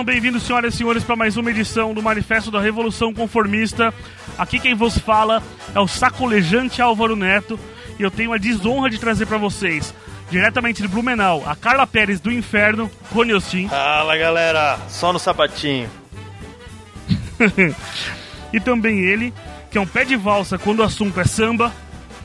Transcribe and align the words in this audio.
Sejam 0.00 0.14
bem-vindos, 0.14 0.42
senhoras 0.44 0.72
e 0.72 0.76
senhores, 0.78 1.04
para 1.04 1.14
mais 1.14 1.36
uma 1.36 1.50
edição 1.50 1.92
do 1.92 2.02
Manifesto 2.02 2.50
da 2.50 2.58
Revolução 2.58 3.12
Conformista. 3.12 3.92
Aqui 4.38 4.58
quem 4.58 4.74
vos 4.74 4.96
fala 4.96 5.42
é 5.74 5.78
o 5.78 5.86
sacolejante 5.86 6.80
Álvaro 6.80 7.14
Neto 7.14 7.60
e 7.98 8.02
eu 8.02 8.10
tenho 8.10 8.32
a 8.32 8.38
desonra 8.38 8.88
de 8.88 8.98
trazer 8.98 9.26
para 9.26 9.36
vocês, 9.36 9.92
diretamente 10.30 10.80
de 10.80 10.88
Blumenau, 10.88 11.42
a 11.46 11.54
Carla 11.54 11.86
Pérez 11.86 12.18
do 12.18 12.32
Inferno, 12.32 12.90
Rony 13.12 13.34
Ostin. 13.34 13.68
Fala 13.68 14.16
galera, 14.16 14.78
só 14.88 15.12
no 15.12 15.18
sapatinho. 15.18 15.90
e 18.54 18.58
também 18.58 19.00
ele, 19.00 19.34
que 19.70 19.76
é 19.76 19.80
um 19.82 19.86
pé 19.86 20.06
de 20.06 20.16
valsa 20.16 20.56
quando 20.56 20.80
o 20.80 20.84
assunto 20.84 21.20
é 21.20 21.24
samba, 21.24 21.70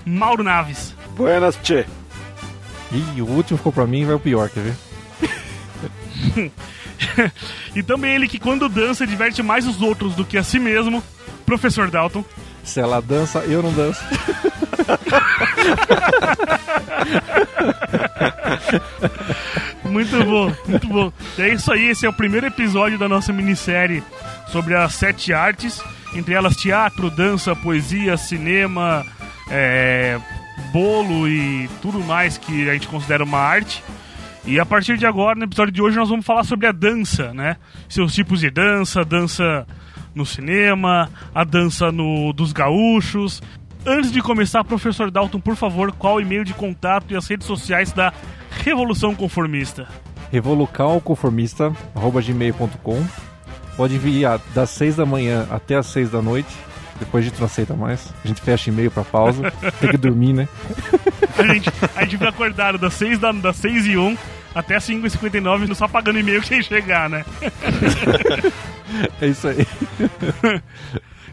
Mauro 0.05 0.44
Naves. 0.44 0.96
Buenas, 1.10 1.58
tchê. 1.62 1.86
Ih, 2.94 3.22
o 3.22 3.28
último 3.28 3.58
ficou 3.58 3.74
pra 3.74 3.86
mim 3.86 4.04
e 4.04 4.05
vai 4.05 4.16
o 4.16 4.20
pior, 4.20 4.50
quer 4.50 4.64
ver? 4.64 4.76
e 7.76 7.84
também 7.84 8.16
ele 8.16 8.28
que 8.28 8.40
quando 8.40 8.70
dança 8.70 9.06
diverte 9.06 9.42
mais 9.44 9.68
os 9.68 9.82
outros 9.82 10.16
do 10.16 10.26
que 10.26 10.38
a 10.38 10.44
si 10.44 10.60
mesmo, 10.60 11.04
Professor 11.46 11.90
Dalton. 11.90 12.24
Se 12.64 12.80
ela 12.80 13.02
dança, 13.02 13.40
eu 13.40 13.62
não 13.62 13.72
danço. 13.74 14.04
muito 19.84 20.24
bom, 20.24 20.52
muito 20.68 20.88
bom. 20.88 21.14
E 21.38 21.41
é 21.41 21.54
isso 21.54 21.72
aí, 21.72 21.90
esse 21.90 22.05
é 22.05 22.10
o 22.10 22.14
primeiro 22.14 22.48
episódio 22.48 22.98
da 22.98 23.08
nossa 23.08 23.32
minissérie 23.32 24.04
sobre 24.52 24.76
as 24.76 24.96
sete 24.96 25.32
artes, 25.32 25.80
entre 26.14 26.34
elas 26.34 26.55
teatro, 26.55 27.12
dança, 27.12 27.55
poesia, 27.55 28.18
cinema, 28.18 29.05
é, 29.49 30.20
bolo 30.71 31.27
e 31.27 31.70
tudo 31.82 31.99
mais 31.99 32.38
que 32.38 32.70
a 32.70 32.74
gente 32.74 32.88
considera 32.88 33.24
uma 33.24 33.40
arte. 33.40 33.84
E 34.48 34.60
a 34.60 34.65
partir 34.65 34.98
de 34.98 35.05
agora, 35.05 35.38
no 35.38 35.46
episódio 35.46 35.74
de 35.74 35.82
hoje, 35.82 35.98
nós 35.98 36.10
vamos 36.10 36.26
falar 36.26 36.43
sobre 36.43 36.68
a 36.68 36.71
dança, 36.71 37.34
né? 37.34 37.57
Seus 37.90 38.13
tipos 38.13 38.40
de 38.40 38.52
dança, 38.52 39.04
dança 39.04 39.65
no 40.13 40.24
cinema, 40.26 41.10
a 41.34 41.43
dança 41.43 41.91
no, 41.91 42.32
dos 42.32 42.54
gaúchos. 42.54 43.41
Antes 43.85 44.12
de 44.12 44.21
começar, 44.21 44.63
professor 44.63 45.10
Dalton, 45.10 45.40
por 45.40 45.55
favor, 45.55 45.91
qual 45.91 46.15
o 46.15 46.21
e-mail 46.21 46.43
de 46.43 46.54
contato 46.54 47.12
e 47.12 47.15
as 47.15 47.27
redes 47.27 47.48
sociais 47.48 47.91
da 47.91 48.13
Revolução 48.63 49.15
Conformista? 49.15 49.87
revolucalconformista.gmail.com 50.32 53.05
Pode 53.77 53.96
enviar 53.96 54.40
das 54.54 54.70
6 54.71 54.96
da 54.96 55.05
manhã 55.05 55.46
até 55.49 55.76
as 55.76 55.85
6 55.87 56.12
da 56.12 56.21
noite. 56.21 56.55
Depois 56.99 57.26
a 57.26 57.29
gente 57.29 57.40
não 57.40 57.46
aceita 57.46 57.76
mais. 57.76 58.13
A 58.24 58.27
gente 58.27 58.41
fecha 58.41 58.70
e-mail 58.70 58.90
pra 58.90 59.04
pausa. 59.04 59.51
Tem 59.79 59.90
que 59.90 59.98
dormir, 59.98 60.34
né? 60.34 60.48
a, 61.37 61.54
gente, 61.54 61.70
a 61.96 62.02
gente 62.04 62.18
fica 62.18 62.29
acordado 62.29 62.77
das 62.77 62.93
6, 62.93 63.20
da, 63.20 63.32
das 63.32 63.55
6 63.57 63.87
e 63.87 63.98
1 63.98 64.18
até 64.53 64.78
5h59 64.78 65.74
só 65.75 65.88
pagando 65.88 66.19
e-mail 66.19 66.41
sem 66.44 66.63
chegar, 66.63 67.09
né? 67.09 67.25
é 69.22 69.28
isso 69.28 69.47
aí. 69.47 69.68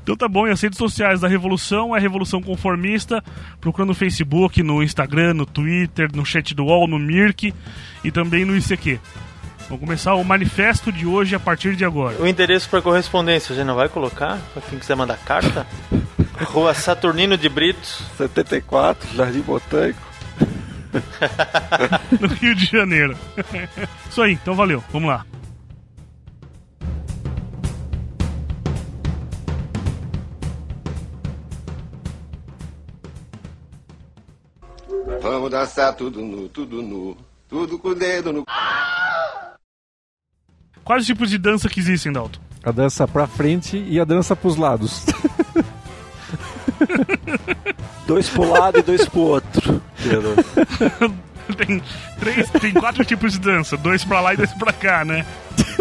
Então 0.02 0.16
tá 0.16 0.26
bom, 0.26 0.48
e 0.48 0.50
as 0.50 0.60
redes 0.60 0.78
sociais 0.78 1.20
da 1.20 1.28
Revolução 1.28 1.94
é 1.96 2.00
Revolução 2.00 2.42
Conformista. 2.42 3.22
Procura 3.60 3.86
no 3.86 3.94
Facebook, 3.94 4.60
no 4.60 4.82
Instagram, 4.82 5.32
no 5.32 5.46
Twitter, 5.46 6.08
no 6.12 6.26
chat 6.26 6.54
do 6.56 6.64
UOL, 6.64 6.88
no 6.88 6.98
Mirk 6.98 7.54
e 8.02 8.10
também 8.10 8.44
no 8.44 8.56
ICQ. 8.56 8.98
Vamos 9.68 9.80
começar 9.80 10.14
o 10.14 10.24
manifesto 10.24 10.92
de 10.92 11.06
hoje 11.06 11.34
a 11.34 11.40
partir 11.40 11.76
de 11.76 11.84
agora. 11.84 12.16
O 12.20 12.26
endereço 12.26 12.68
para 12.68 12.82
correspondência, 12.82 13.52
a 13.52 13.56
gente 13.56 13.66
não 13.66 13.74
vai 13.74 13.88
colocar? 13.88 14.38
Para 14.52 14.62
quem 14.62 14.78
quiser 14.78 14.94
mandar 14.94 15.16
carta? 15.18 15.66
Rua 16.44 16.74
Saturnino 16.74 17.36
de 17.36 17.48
Brito. 17.48 17.86
74, 18.16 19.14
Jardim 19.14 19.40
Botânico. 19.40 20.00
no 22.20 22.28
Rio 22.28 22.54
de 22.54 22.66
Janeiro. 22.66 23.16
Isso 24.08 24.20
aí, 24.20 24.32
então 24.32 24.54
valeu, 24.54 24.82
vamos 24.92 25.08
lá. 25.08 25.24
Vamos 35.22 35.50
dançar 35.50 35.94
tudo 35.94 36.20
nu, 36.20 36.48
tudo 36.48 36.82
nu, 36.82 37.16
tudo 37.48 37.78
com 37.78 37.88
o 37.88 37.94
dedo 37.94 38.32
no. 38.32 38.44
Quais 40.84 41.02
os 41.02 41.06
tipos 41.06 41.30
de 41.30 41.38
dança 41.38 41.68
que 41.68 41.80
existem, 41.80 42.12
Dalton? 42.12 42.40
A 42.64 42.70
dança 42.70 43.08
pra 43.08 43.26
frente 43.26 43.76
e 43.76 43.98
a 43.98 44.04
dança 44.04 44.36
pros 44.36 44.56
lados. 44.56 45.04
dois 48.06 48.28
pro 48.28 48.48
lado 48.48 48.78
e 48.78 48.82
dois 48.82 49.08
pro 49.08 49.20
outro. 49.20 49.82
tem, 51.56 51.82
três, 52.18 52.50
tem 52.50 52.72
quatro 52.72 53.04
tipos 53.04 53.32
de 53.32 53.40
dança: 53.40 53.76
dois 53.76 54.04
pra 54.04 54.20
lá 54.20 54.34
e 54.34 54.36
dois 54.36 54.52
pra 54.52 54.72
cá, 54.72 55.04
né? 55.04 55.24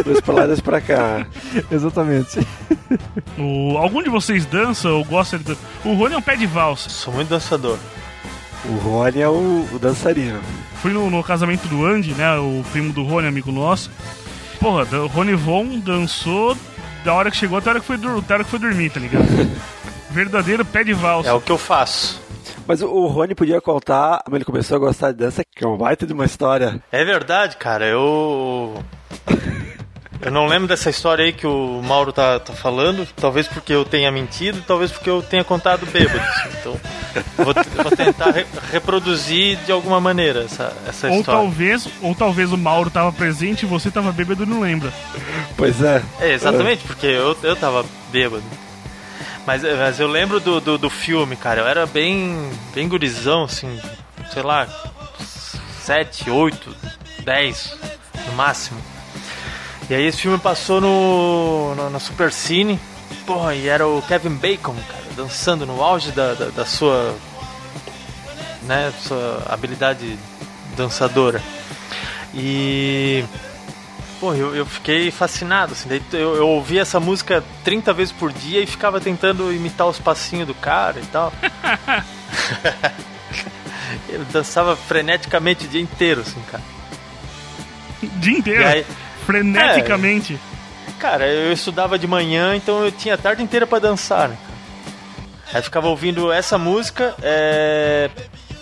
Dois 0.03 0.22
pra 0.22 0.34
lá 0.34 0.44
e 0.44 0.47
dois 0.47 0.59
pra 0.59 0.81
cá. 0.81 1.25
Exatamente. 1.72 2.45
O, 3.38 3.78
algum 3.78 4.01
de 4.01 4.09
vocês 4.09 4.45
dança 4.45 4.89
ou 4.89 5.03
gosta 5.06 5.38
de 5.38 5.44
dança? 5.44 5.62
O 5.83 5.94
Rony 5.94 6.16
é 6.16 6.18
um 6.18 6.22
pé 6.22 6.35
de 6.35 6.45
valsa. 6.45 6.89
Sou 6.89 7.13
muito 7.13 7.29
dançador. 7.29 7.78
O 8.66 8.75
Rony 8.78 9.22
é 9.22 9.28
o, 9.28 9.68
o 9.72 9.79
dançarino. 9.79 10.39
Fui 10.81 10.91
no, 10.91 11.09
no, 11.09 11.23
casamento 11.23 11.68
do 11.68 11.85
Andy, 11.85 12.13
né? 12.13 12.38
O 12.38 12.63
primo 12.72 12.94
do 12.94 13.03
Rony, 13.03 13.28
amigo 13.28 13.51
nosso. 13.51 13.89
Porra, 14.61 14.83
o 14.99 15.07
Rony 15.07 15.33
Von 15.33 15.79
dançou 15.79 16.55
da 17.03 17.16
hora 17.16 17.31
que 17.31 17.38
chegou 17.38 17.57
até 17.57 17.69
a 17.69 17.73
hora 17.73 17.79
que 17.79 17.85
foi, 17.88 17.95
até 17.95 18.33
hora 18.35 18.44
que 18.44 18.49
foi 18.51 18.59
dormir, 18.59 18.91
tá 18.91 18.99
ligado? 18.99 19.25
Verdadeiro 20.11 20.63
pé 20.63 20.83
de 20.83 20.94
valsa. 20.94 21.29
É 21.29 21.33
o 21.33 21.41
que 21.41 21.51
eu 21.51 21.57
faço. 21.57 22.22
Mas 22.67 22.79
o 22.83 23.07
Rony 23.07 23.33
podia 23.33 23.59
contar 23.59 24.21
como 24.23 24.38
ele 24.38 24.45
começou 24.45 24.77
a 24.77 24.79
gostar 24.79 25.13
de 25.13 25.17
dança, 25.17 25.41
que 25.44 25.63
é 25.63 25.67
um 25.67 25.75
baita 25.75 26.05
de 26.05 26.13
uma 26.13 26.25
história. 26.25 26.79
É 26.91 27.03
verdade, 27.03 27.57
cara. 27.57 27.88
Eu. 27.88 28.83
Eu 30.21 30.31
não 30.31 30.45
lembro 30.45 30.67
dessa 30.67 30.89
história 30.89 31.25
aí 31.25 31.33
que 31.33 31.47
o 31.47 31.81
Mauro 31.83 32.13
tá, 32.13 32.39
tá 32.39 32.53
falando, 32.53 33.07
talvez 33.15 33.47
porque 33.47 33.73
eu 33.73 33.83
tenha 33.83 34.11
mentido, 34.11 34.63
talvez 34.67 34.91
porque 34.91 35.09
eu 35.09 35.23
tenha 35.23 35.43
contado 35.43 35.85
bêbado. 35.87 36.21
Então, 36.59 36.79
vou, 37.37 37.53
vou 37.83 37.91
tentar 37.95 38.29
re, 38.29 38.45
reproduzir 38.71 39.57
de 39.65 39.71
alguma 39.71 39.99
maneira 39.99 40.43
essa, 40.43 40.71
essa 40.87 41.09
ou 41.09 41.19
história. 41.19 41.41
Talvez, 41.41 41.87
ou 42.01 42.13
talvez 42.13 42.51
o 42.51 42.57
Mauro 42.57 42.91
tava 42.91 43.11
presente 43.11 43.63
e 43.63 43.65
você 43.65 43.89
tava 43.89 44.11
bêbado 44.11 44.43
e 44.43 44.45
não 44.45 44.59
lembra. 44.59 44.93
Pois 45.57 45.81
é. 45.81 46.03
É, 46.19 46.33
exatamente, 46.33 46.83
porque 46.83 47.07
eu, 47.07 47.35
eu 47.41 47.55
tava 47.55 47.83
bêbado. 48.11 48.43
Mas, 49.45 49.63
mas 49.63 49.99
eu 49.99 50.07
lembro 50.07 50.39
do, 50.39 50.61
do, 50.61 50.77
do, 50.77 50.89
filme, 50.89 51.35
cara. 51.35 51.61
Eu 51.61 51.67
era 51.67 51.88
bem, 51.88 52.47
bem 52.75 52.88
gurizão, 52.88 53.45
assim, 53.45 53.79
sei 54.31 54.43
lá, 54.43 54.67
7, 55.81 56.29
8, 56.29 56.75
10 57.23 57.77
no 58.27 58.33
máximo. 58.33 58.91
E 59.90 59.94
aí 59.94 60.06
esse 60.06 60.19
filme 60.19 60.38
passou 60.38 60.80
no, 60.80 61.75
no, 61.75 61.90
na 61.90 62.00
Super 62.00 62.31
Cine. 62.31 62.80
Porra, 63.25 63.53
e 63.56 63.68
era 63.68 63.88
o 63.88 64.02
Kevin 64.02 64.36
Bacon, 64.36 64.75
cara, 64.88 65.03
dançando 65.16 65.66
no 65.66 65.81
auge 65.84 66.12
da, 66.12 66.34
da, 66.34 66.46
da 66.46 66.66
sua. 66.66 67.16
né, 68.64 68.94
sua 69.02 69.44
habilidade 69.47 70.18
dançadora. 70.75 71.42
E. 72.34 73.24
Pô, 74.19 74.34
eu, 74.36 74.56
eu 74.56 74.66
fiquei 74.68 75.09
fascinado, 75.09 75.74
assim, 75.74 75.90
eu, 76.13 76.36
eu 76.36 76.48
ouvi 76.48 76.78
essa 76.78 77.00
música 77.00 77.44
30 77.63 77.92
vezes 77.92 78.13
por 78.13 78.31
dia 78.31 78.62
e 78.62 78.68
ficava 78.68 79.02
tentando 79.02 79.52
imitar 79.52 79.88
os 79.88 79.98
passinhos 79.98 80.46
do 80.46 80.53
cara 80.53 81.00
e 81.00 81.06
tal. 81.08 81.34
Ele 84.08 84.24
dançava 84.31 84.75
freneticamente 84.75 85.66
o 85.66 85.68
dia 85.68 85.81
inteiro, 85.81 86.22
assim, 86.22 86.39
cara. 86.51 86.63
O 88.04 88.07
dia 88.19 88.38
inteiro? 88.38 88.68
Aí, 88.68 88.86
freneticamente. 89.31 90.39
É, 90.88 90.92
cara, 91.00 91.28
eu 91.28 91.54
estudava 91.54 91.98
de 91.98 92.06
manhã, 92.07 92.56
então 92.56 92.83
eu 92.83 92.92
tinha 92.92 93.16
a 93.16 93.18
tarde 93.18 93.42
inteira 93.42 93.66
para 93.66 93.80
dançar, 93.80 94.30
né? 94.30 94.38
Aí 95.54 95.62
ficava 95.62 95.88
ouvindo 95.88 96.31
essa 96.31 96.57
música, 96.57 97.16
é... 97.22 98.10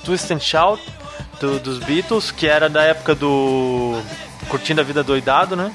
Twist 0.04 0.32
and 0.34 0.40
Shout, 0.40 0.82
do, 1.40 1.60
dos 1.60 1.80
Beatles, 1.80 2.32
que 2.32 2.48
era 2.48 2.70
da 2.70 2.84
época 2.84 3.14
do 3.14 4.02
Curtindo 4.48 4.82
a 4.82 4.84
Vida 4.84 5.04
Doidado, 5.04 5.56
né? 5.56 5.72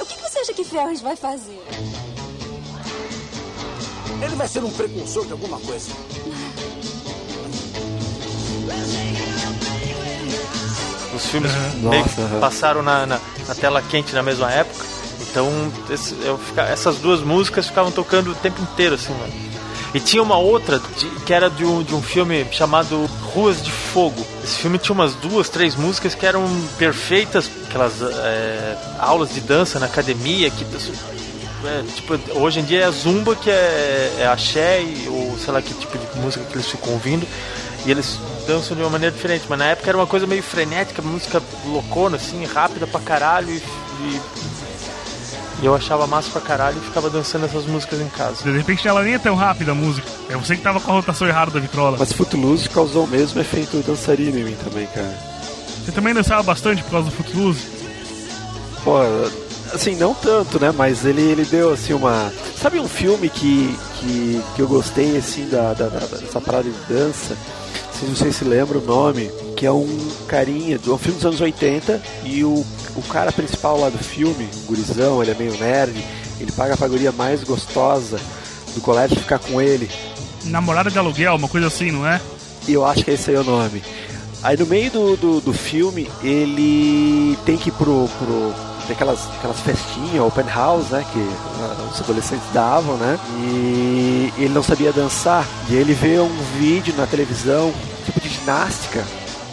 O 0.00 0.04
que 0.04 0.16
você 0.20 0.40
acha 0.40 0.52
que 0.52 0.64
Ferris 0.64 1.00
vai 1.00 1.14
fazer? 1.16 1.62
Ele 4.20 4.34
vai 4.34 4.48
ser 4.48 4.64
um 4.64 4.70
precursor 4.70 5.26
de 5.26 5.32
alguma 5.32 5.60
coisa. 5.60 5.92
Os 11.18 11.26
filmes 11.26 11.50
uhum. 11.52 11.90
Nossa, 11.90 12.20
uhum. 12.20 12.40
passaram 12.40 12.82
na, 12.82 13.04
na, 13.04 13.20
na, 13.46 13.54
tela 13.54 13.82
quente 13.82 14.14
na 14.14 14.22
mesma 14.22 14.50
época. 14.50 14.86
Então, 15.20 15.50
esse, 15.90 16.14
fica, 16.46 16.62
essas 16.62 16.96
duas 16.98 17.20
músicas 17.20 17.66
ficavam 17.66 17.90
tocando 17.90 18.30
o 18.30 18.34
tempo 18.36 18.62
inteiro, 18.62 18.94
assim, 18.94 19.12
mano. 19.12 19.32
E 19.94 20.00
tinha 20.00 20.22
uma 20.22 20.36
outra 20.36 20.78
de, 20.78 21.06
que 21.24 21.32
era 21.32 21.48
de 21.48 21.64
um, 21.64 21.82
de 21.82 21.94
um 21.94 22.02
filme 22.02 22.46
chamado 22.52 23.06
Ruas 23.34 23.62
de 23.62 23.70
Fogo. 23.70 24.24
Esse 24.44 24.58
filme 24.58 24.78
tinha 24.78 24.94
umas 24.94 25.14
duas, 25.14 25.48
três 25.48 25.74
músicas 25.74 26.14
que 26.14 26.24
eram 26.24 26.46
perfeitas, 26.78 27.50
aquelas 27.68 28.00
é, 28.00 28.76
aulas 28.98 29.32
de 29.34 29.40
dança 29.40 29.78
na 29.78 29.86
academia, 29.86 30.50
que 30.50 30.64
é, 31.64 31.82
tipo, 31.94 32.38
hoje 32.38 32.60
em 32.60 32.64
dia 32.64 32.82
é 32.82 32.84
a 32.84 32.90
zumba, 32.90 33.34
que 33.34 33.50
é, 33.50 34.18
é 34.20 34.26
axé, 34.26 34.84
ou 35.08 35.36
sei 35.38 35.52
lá 35.52 35.60
que 35.60 35.74
tipo 35.74 35.98
de 35.98 36.20
música 36.20 36.44
que 36.44 36.54
eles 36.54 36.66
ficam 36.66 36.92
ouvindo. 36.92 37.26
E 37.84 37.90
eles 37.90 38.18
dançam 38.48 38.76
de 38.76 38.82
uma 38.82 38.90
maneira 38.90 39.14
diferente. 39.14 39.44
Mas 39.48 39.58
na 39.58 39.66
época 39.66 39.88
era 39.90 39.96
uma 39.98 40.06
coisa 40.06 40.26
meio 40.26 40.42
frenética, 40.42 41.00
música 41.02 41.40
loucona, 41.66 42.16
assim, 42.16 42.44
rápida 42.46 42.86
pra 42.86 42.98
caralho. 43.00 43.50
E, 43.50 43.62
e- 44.02 44.20
e 45.60 45.66
eu 45.66 45.74
achava 45.74 46.06
massa 46.06 46.30
pra 46.30 46.40
caralho 46.40 46.78
e 46.78 46.80
ficava 46.86 47.10
dançando 47.10 47.44
essas 47.44 47.66
músicas 47.66 48.00
em 48.00 48.08
casa. 48.08 48.44
De 48.44 48.50
repente 48.56 48.86
ela 48.86 49.02
nem 49.02 49.14
é 49.14 49.18
tão 49.18 49.34
rápida 49.34 49.72
a 49.72 49.74
música. 49.74 50.06
É 50.30 50.36
você 50.36 50.56
que 50.56 50.62
tava 50.62 50.80
com 50.80 50.90
a 50.92 50.94
rotação 50.94 51.26
errada 51.28 51.50
da 51.50 51.58
vitrola. 51.60 51.96
Mas 51.98 52.12
Footloose 52.12 52.68
causou 52.68 53.04
o 53.04 53.08
mesmo 53.08 53.40
efeito 53.40 53.76
dançarino 53.84 54.38
em 54.38 54.44
mim 54.44 54.56
também, 54.64 54.86
cara. 54.86 55.12
Você 55.84 55.90
também 55.92 56.14
dançava 56.14 56.42
bastante 56.44 56.82
por 56.84 56.90
causa 56.92 57.10
do 57.10 57.16
Footloose? 57.16 57.66
Pô, 58.84 58.98
assim, 59.74 59.96
não 59.96 60.14
tanto, 60.14 60.60
né? 60.60 60.72
Mas 60.72 61.04
ele, 61.04 61.22
ele 61.22 61.44
deu 61.44 61.72
assim 61.72 61.92
uma. 61.92 62.32
Sabe 62.56 62.78
um 62.78 62.86
filme 62.88 63.28
que, 63.28 63.76
que, 63.98 64.40
que 64.54 64.62
eu 64.62 64.68
gostei 64.68 65.16
assim 65.16 65.48
da, 65.48 65.72
da, 65.74 65.88
da- 65.88 66.06
dessa 66.06 66.40
parada 66.40 66.64
de 66.70 66.76
dança? 66.88 67.36
Vocês 67.98 68.10
não 68.10 68.16
sei 68.16 68.30
se 68.30 68.44
lembram 68.44 68.80
o 68.80 68.84
nome, 68.84 69.28
que 69.56 69.66
é 69.66 69.72
um 69.72 69.88
carinha, 70.28 70.76
é 70.76 70.90
um 70.90 70.96
filme 70.96 71.16
dos 71.16 71.26
anos 71.26 71.40
80, 71.40 72.00
e 72.24 72.44
o, 72.44 72.64
o 72.94 73.02
cara 73.08 73.32
principal 73.32 73.80
lá 73.80 73.88
do 73.88 73.98
filme, 73.98 74.48
o 74.62 74.66
gurizão, 74.68 75.20
ele 75.20 75.32
é 75.32 75.34
meio 75.34 75.58
nerd, 75.58 76.00
ele 76.38 76.52
paga 76.52 76.76
a 76.80 76.88
guria 76.88 77.10
mais 77.10 77.42
gostosa 77.42 78.20
do 78.72 78.80
colégio 78.80 79.16
ficar 79.16 79.40
com 79.40 79.60
ele. 79.60 79.90
Namorada 80.44 80.92
de 80.92 80.96
aluguel, 80.96 81.34
uma 81.34 81.48
coisa 81.48 81.66
assim, 81.66 81.90
não 81.90 82.06
é? 82.06 82.20
E 82.68 82.72
eu 82.72 82.86
acho 82.86 83.04
que 83.04 83.10
esse 83.10 83.30
aí 83.30 83.36
é 83.36 83.40
o 83.40 83.44
nome. 83.44 83.82
Aí 84.44 84.56
no 84.56 84.66
meio 84.66 84.92
do, 84.92 85.16
do, 85.16 85.40
do 85.40 85.52
filme, 85.52 86.08
ele 86.22 87.36
tem 87.44 87.56
que 87.56 87.70
ir 87.70 87.72
pro. 87.72 88.08
pro 88.16 88.67
tem 88.88 88.94
aquelas, 88.94 89.28
festinhas, 89.60 90.20
open 90.24 90.46
house, 90.46 90.88
né? 90.88 91.04
Que 91.12 91.28
ah, 91.60 91.88
os 91.92 92.00
adolescentes 92.00 92.46
davam, 92.54 92.96
né? 92.96 93.18
E 93.38 94.32
ele 94.38 94.54
não 94.54 94.62
sabia 94.62 94.92
dançar. 94.92 95.46
E 95.68 95.74
ele 95.74 95.92
vê 95.92 96.18
um 96.18 96.34
vídeo 96.58 96.94
na 96.96 97.06
televisão, 97.06 97.72
tipo 98.06 98.18
de 98.18 98.30
ginástica. 98.30 99.04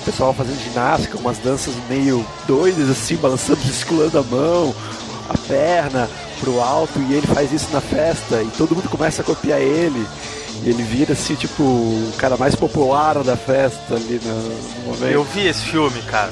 O 0.01 0.05
pessoal 0.05 0.33
fazendo 0.33 0.63
ginástica, 0.63 1.17
umas 1.17 1.37
danças 1.39 1.73
meio 1.89 2.25
doidas, 2.47 2.89
assim, 2.89 3.17
balançando, 3.17 3.59
gesticulando 3.61 4.19
a 4.19 4.23
mão, 4.23 4.73
a 5.29 5.37
perna 5.47 6.09
pro 6.39 6.61
alto. 6.61 6.97
E 6.99 7.13
ele 7.15 7.27
faz 7.27 7.51
isso 7.51 7.67
na 7.73 7.81
festa. 7.81 8.41
E 8.41 8.47
todo 8.57 8.73
mundo 8.73 8.87
começa 8.87 9.21
a 9.21 9.25
copiar 9.25 9.59
ele. 9.59 10.07
E 10.63 10.69
ele 10.69 10.83
vira 10.83 11.11
assim, 11.11 11.35
tipo, 11.35 11.61
o 11.61 12.13
cara 12.17 12.37
mais 12.37 12.55
popular 12.55 13.21
da 13.21 13.35
festa 13.35 13.95
ali 13.95 14.21
no, 14.23 14.35
no 14.35 14.85
momento. 14.85 15.11
Eu 15.11 15.25
vi 15.25 15.47
esse 15.47 15.63
filme, 15.63 16.01
cara. 16.03 16.31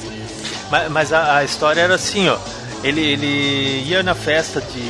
Mas, 0.71 0.89
mas 0.89 1.11
a, 1.11 1.37
a 1.37 1.43
história 1.43 1.81
era 1.81 1.95
assim, 1.95 2.29
ó. 2.29 2.37
Ele, 2.83 3.01
ele 3.01 3.83
ia 3.87 4.03
na 4.03 4.13
festa 4.13 4.59
de 4.59 4.81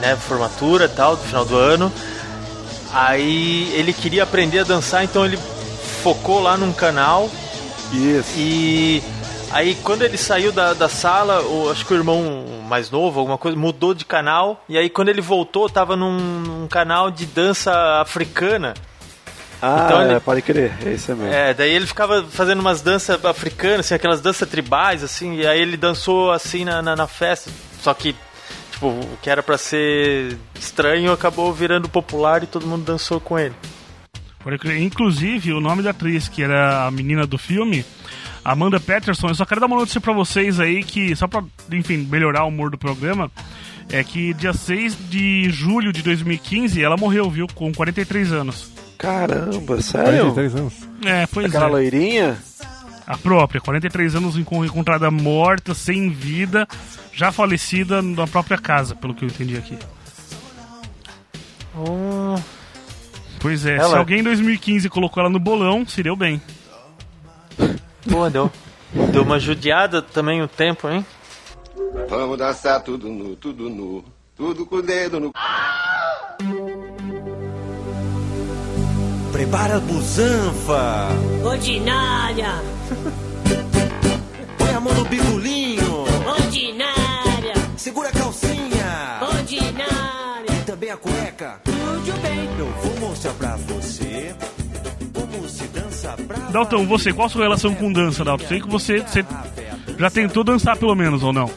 né, 0.00 0.16
formatura 0.16 0.84
e 0.84 0.88
tal, 0.88 1.16
do 1.16 1.22
final 1.22 1.44
do 1.44 1.56
ano. 1.56 1.92
Aí 2.92 3.70
ele 3.74 3.92
queria 3.92 4.22
aprender 4.22 4.60
a 4.60 4.64
dançar, 4.64 5.04
então 5.04 5.24
ele 5.24 5.36
focou 6.02 6.40
lá 6.40 6.56
num 6.56 6.72
canal. 6.72 7.28
Isso. 7.92 8.32
E 8.36 9.02
aí 9.50 9.74
quando 9.82 10.02
ele 10.02 10.16
saiu 10.16 10.52
da, 10.52 10.72
da 10.72 10.88
sala, 10.88 11.42
o, 11.42 11.70
acho 11.70 11.84
que 11.84 11.92
o 11.92 11.96
irmão 11.96 12.44
mais 12.68 12.90
novo, 12.90 13.20
alguma 13.20 13.38
coisa, 13.38 13.56
mudou 13.56 13.92
de 13.92 14.04
canal. 14.04 14.62
E 14.68 14.78
aí 14.78 14.88
quando 14.88 15.08
ele 15.08 15.20
voltou, 15.20 15.68
tava 15.68 15.96
num, 15.96 16.18
num 16.18 16.68
canal 16.68 17.10
de 17.10 17.26
dança 17.26 18.00
africana. 18.00 18.74
Ah, 19.60 19.84
Então 19.86 20.02
ele- 20.02 20.14
é, 20.14 20.20
pode 20.20 20.42
crer, 20.42 20.72
é 20.84 20.92
isso 20.92 21.14
mesmo. 21.16 21.32
É, 21.32 21.54
daí 21.54 21.70
ele 21.70 21.86
ficava 21.86 22.22
fazendo 22.24 22.60
umas 22.60 22.82
danças 22.82 23.24
africanas, 23.24 23.80
assim, 23.86 23.94
aquelas 23.94 24.20
danças 24.20 24.48
tribais, 24.48 25.02
assim, 25.02 25.36
e 25.36 25.46
aí 25.46 25.60
ele 25.60 25.76
dançou 25.76 26.30
assim 26.30 26.64
na, 26.64 26.82
na, 26.82 26.94
na 26.94 27.06
festa. 27.06 27.50
Só 27.80 27.94
que, 27.94 28.14
tipo, 28.72 28.88
o 28.88 29.18
que 29.22 29.30
era 29.30 29.42
pra 29.42 29.56
ser 29.56 30.36
estranho 30.58 31.10
acabou 31.12 31.52
virando 31.52 31.88
popular 31.88 32.42
e 32.42 32.46
todo 32.46 32.66
mundo 32.66 32.84
dançou 32.84 33.18
com 33.20 33.38
ele. 33.38 33.54
Pode 34.44 34.58
crer. 34.58 34.80
Inclusive, 34.82 35.52
o 35.52 35.60
nome 35.60 35.82
da 35.82 35.90
atriz, 35.90 36.28
que 36.28 36.42
era 36.42 36.86
a 36.86 36.90
menina 36.90 37.26
do 37.26 37.38
filme, 37.38 37.84
Amanda 38.44 38.78
Peterson, 38.78 39.28
eu 39.28 39.34
só 39.34 39.44
quero 39.44 39.60
dar 39.60 39.66
uma 39.66 39.76
notícia 39.76 40.00
pra 40.00 40.12
vocês 40.12 40.60
aí, 40.60 40.84
que 40.84 41.16
só 41.16 41.26
pra, 41.26 41.42
enfim, 41.72 42.06
melhorar 42.08 42.44
o 42.44 42.48
humor 42.48 42.70
do 42.70 42.78
programa, 42.78 43.28
é 43.90 44.04
que 44.04 44.32
dia 44.34 44.52
6 44.52 44.96
de 45.10 45.48
julho 45.50 45.92
de 45.92 46.02
2015 46.02 46.80
ela 46.82 46.96
morreu, 46.96 47.28
viu, 47.30 47.46
com 47.54 47.72
43 47.72 48.32
anos. 48.32 48.70
Caramba, 48.98 49.80
sério? 49.82 50.32
43 50.32 50.54
anos. 50.56 50.74
É, 51.04 51.26
pois 51.26 51.46
Aquela 51.46 51.66
é. 51.66 51.70
loirinha? 51.70 52.38
A 53.06 53.16
própria, 53.16 53.60
43 53.60 54.14
anos 54.16 54.36
encon- 54.36 54.64
encontrada 54.64 55.10
morta, 55.10 55.74
sem 55.74 56.08
vida, 56.10 56.66
já 57.12 57.30
falecida 57.30 58.02
na 58.02 58.26
própria 58.26 58.58
casa, 58.58 58.94
pelo 58.96 59.14
que 59.14 59.24
eu 59.24 59.28
entendi 59.28 59.56
aqui. 59.56 59.78
Pois 63.40 63.64
é, 63.66 63.78
se 63.78 63.84
Ela- 63.84 63.98
alguém 63.98 64.20
em 64.20 64.24
2015 64.24 64.88
colocou 64.88 65.20
ela 65.20 65.30
no 65.30 65.38
bolão, 65.38 65.86
se 65.86 66.02
deu 66.02 66.16
bem. 66.16 66.40
Pô, 68.10 68.28
deu, 68.30 68.50
deu 69.12 69.22
uma 69.22 69.38
judiada 69.38 70.00
também 70.02 70.42
o 70.42 70.48
tempo, 70.48 70.88
hein? 70.88 71.04
Vamos 72.08 72.38
dançar 72.38 72.82
tudo 72.82 73.08
nu, 73.08 73.36
tudo 73.36 73.68
nu. 73.68 74.04
Tudo 74.36 74.66
com 74.66 74.76
o 74.76 74.82
dedo 74.82 75.18
no. 75.20 75.32
Prepara 79.48 79.76
a 79.76 79.80
busanfa. 79.80 81.08
Ordinária, 81.44 82.54
Põe 84.58 84.70
a 84.74 84.80
mão 84.80 84.92
no 84.94 85.04
bigolinho. 85.04 86.04
ordinária, 86.26 87.54
Segura 87.76 88.08
a 88.08 88.12
calcinha. 88.12 89.20
ordinária. 89.22 90.52
E 90.52 90.64
também 90.64 90.90
a 90.90 90.96
cueca. 90.96 91.60
Tudo 91.64 92.20
bem. 92.22 92.48
Eu 92.58 92.66
vou 92.82 93.08
mostrar 93.08 93.32
pra 93.34 93.56
você 93.56 94.34
como 95.14 95.48
se 95.48 95.64
dança 95.68 96.16
pra 96.26 96.38
Dalton, 96.50 96.84
você, 96.86 97.12
qual 97.12 97.26
a 97.26 97.30
sua 97.30 97.42
relação 97.44 97.74
com 97.74 97.92
dança, 97.92 98.24
Dalton? 98.24 98.46
Sei 98.48 98.60
que 98.60 98.68
você, 98.68 98.98
você 99.00 99.24
já 99.98 100.10
tentou 100.10 100.42
dançar 100.42 100.76
pelo 100.76 100.94
menos, 100.96 101.22
ou 101.22 101.32
não? 101.32 101.48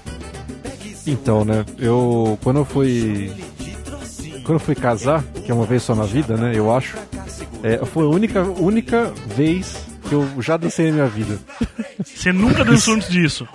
Então, 1.08 1.44
né? 1.44 1.66
Eu. 1.80 2.38
Quando 2.44 2.58
eu 2.60 2.66
fui. 2.66 3.32
Quando 4.44 4.54
eu 4.54 4.60
fui 4.60 4.76
casar, 4.76 5.24
que 5.24 5.52
é 5.52 5.54
uma 5.54 5.66
vez 5.66 5.82
só 5.84 5.96
na 5.96 6.04
vida, 6.04 6.38
né? 6.38 6.52
Eu 6.56 6.72
acho. 6.76 6.96
É, 7.64 7.86
foi 7.86 8.06
a 8.06 8.08
única, 8.08 8.44
única 8.44 9.14
vez 9.28 9.86
que 10.08 10.14
eu 10.14 10.28
já 10.42 10.58
dancei 10.58 10.88
na 10.88 10.94
minha 10.94 11.08
vida. 11.08 11.40
Você 12.04 12.32
nunca 12.32 12.64
dançou 12.66 12.96
antes 12.96 13.10
disso. 13.10 13.48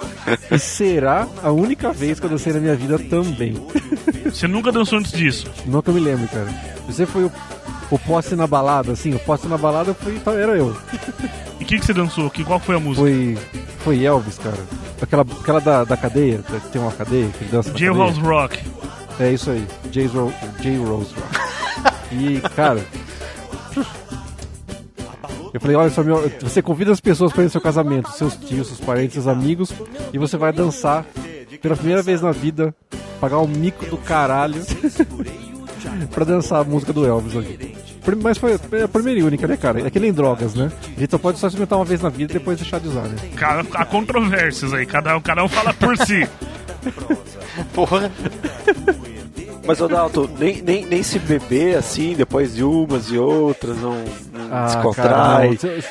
E 0.51 0.59
será 0.59 1.27
a 1.43 1.51
única 1.51 1.93
vez 1.93 2.21
que 2.21 2.27
eu 2.27 2.31
dancei 2.31 2.53
na 2.53 2.61
minha 2.61 2.77
vida 2.77 2.99
também. 2.99 3.55
Você 4.25 4.47
nunca 4.47 4.71
dançou 4.71 4.99
antes 4.99 5.13
disso. 5.13 5.51
Não 5.67 5.83
que 5.83 5.91
eu 5.91 5.95
me 5.95 6.01
lembro, 6.01 6.29
cara. 6.29 6.49
Você 6.87 7.07
foi 7.07 7.25
o, 7.25 7.33
o 7.91 7.99
poste 7.99 8.37
na 8.37 8.47
balada, 8.47 8.93
assim, 8.93 9.15
o 9.15 9.19
poste 9.19 9.49
na 9.49 9.59
balada 9.59 9.95
foi, 9.95 10.15
tá, 10.21 10.33
era 10.33 10.57
eu. 10.57 10.77
E 11.59 11.65
o 11.65 11.67
que, 11.67 11.79
que 11.79 11.85
você 11.85 11.95
dançou? 11.95 12.31
Que, 12.31 12.45
qual 12.45 12.61
foi 12.61 12.77
a 12.77 12.81
música? 12.81 13.03
Foi. 13.03 13.39
Foi 13.79 14.03
Elvis, 14.03 14.39
cara. 14.39 14.59
Aquela, 15.03 15.23
aquela 15.23 15.61
da, 15.61 15.85
da 15.85 15.97
cadeia, 15.97 16.39
que 16.39 16.69
tem 16.71 16.81
uma 16.81 16.91
cadeia, 16.93 17.29
que 17.29 17.45
ele 17.45 17.51
dança 17.51 17.71
na 17.71 17.77
Jailhouse 17.77 18.15
cadeia. 18.15 18.35
Rock. 18.35 18.59
É 19.21 19.33
isso 19.33 19.51
aí, 19.51 19.67
J. 19.91 20.09
J. 20.61 20.77
Rose 20.79 21.15
Rock. 21.15 21.95
E, 22.13 22.41
cara. 22.57 22.81
Eu 25.55 25.61
falei, 25.61 25.77
olha 25.77 25.89
só, 25.91 26.03
meu, 26.03 26.29
você 26.41 26.61
convida 26.61 26.91
as 26.93 27.01
pessoas 27.01 27.33
para 27.33 27.43
ir 27.43 27.47
no 27.47 27.51
seu 27.51 27.61
casamento, 27.61 28.11
seus 28.11 28.35
tios, 28.37 28.67
seus 28.67 28.81
parentes, 28.81 29.15
seus 29.15 29.29
amigos, 29.29 29.73
e 30.13 30.19
você 30.19 30.37
vai 30.37 30.53
dançar 30.53 31.07
pela 31.63 31.77
primeira 31.77 32.03
vez 32.03 32.21
na 32.21 32.33
vida, 32.33 32.75
pagar 33.21 33.39
um 33.39 33.47
mico 33.47 33.87
do 33.87 33.97
caralho 33.97 34.61
pra 36.11 36.25
dançar 36.25 36.61
a 36.61 36.65
música 36.65 36.93
do 36.93 37.07
Elvis 37.07 37.37
ali. 37.37 37.77
Prim- 38.05 38.21
Mas 38.21 38.37
foi 38.37 38.59
foi 38.59 38.83
a 38.83 38.89
primeira 38.89 39.21
e 39.21 39.23
única, 39.23 39.47
né, 39.47 39.57
cara? 39.57 39.87
É 39.87 39.91
que 39.91 40.01
nem 40.01 40.13
drogas, 40.13 40.55
né? 40.55 40.71
A 40.97 41.01
gente 41.01 41.11
só 41.13 41.19
pode 41.19 41.39
só 41.39 41.47
experimentar 41.47 41.79
uma 41.79 41.85
vez 41.85 42.03
na 42.03 42.09
vida 42.09 42.33
e 42.33 42.39
depois 42.39 42.59
deixar 42.59 42.81
de 42.81 42.89
usar, 42.89 43.03
né? 43.05 43.17
Cara, 43.37 43.65
há 43.75 43.85
controvérsias 43.85 44.75
aí, 44.75 44.85
cada, 44.85 45.17
um- 45.17 45.21
cada 45.21 45.45
um 45.45 45.49
fala 45.49 45.73
por 45.73 45.97
si. 45.99 46.29
Porra. 47.73 48.11
Mas, 49.67 49.81
ô 49.81 49.89
Dalton, 49.89 50.29
nem, 50.39 50.61
nem, 50.63 50.85
nem 50.87 51.03
se 51.03 51.19
beber 51.19 51.77
assim, 51.77 52.15
depois 52.15 52.55
de 52.55 52.63
umas 52.63 53.11
e 53.11 53.19
outras, 53.19 53.77
não, 53.79 53.93
não 54.33 54.49
Ah, 54.51 54.65
descontrai, 54.67 55.57
cara, 55.57 55.73
não. 55.77 55.83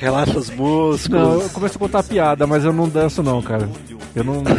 relaxa 0.00 0.38
os 0.38 0.50
músculos. 0.50 1.08
Não, 1.22 1.40
eu 1.42 1.48
começo 1.50 1.76
a 1.76 1.78
contar 1.78 2.02
piada, 2.02 2.46
mas 2.46 2.64
eu 2.64 2.72
não 2.72 2.88
danço 2.88 3.22
não, 3.22 3.40
cara. 3.40 3.68
Eu 4.16 4.24
não. 4.24 4.42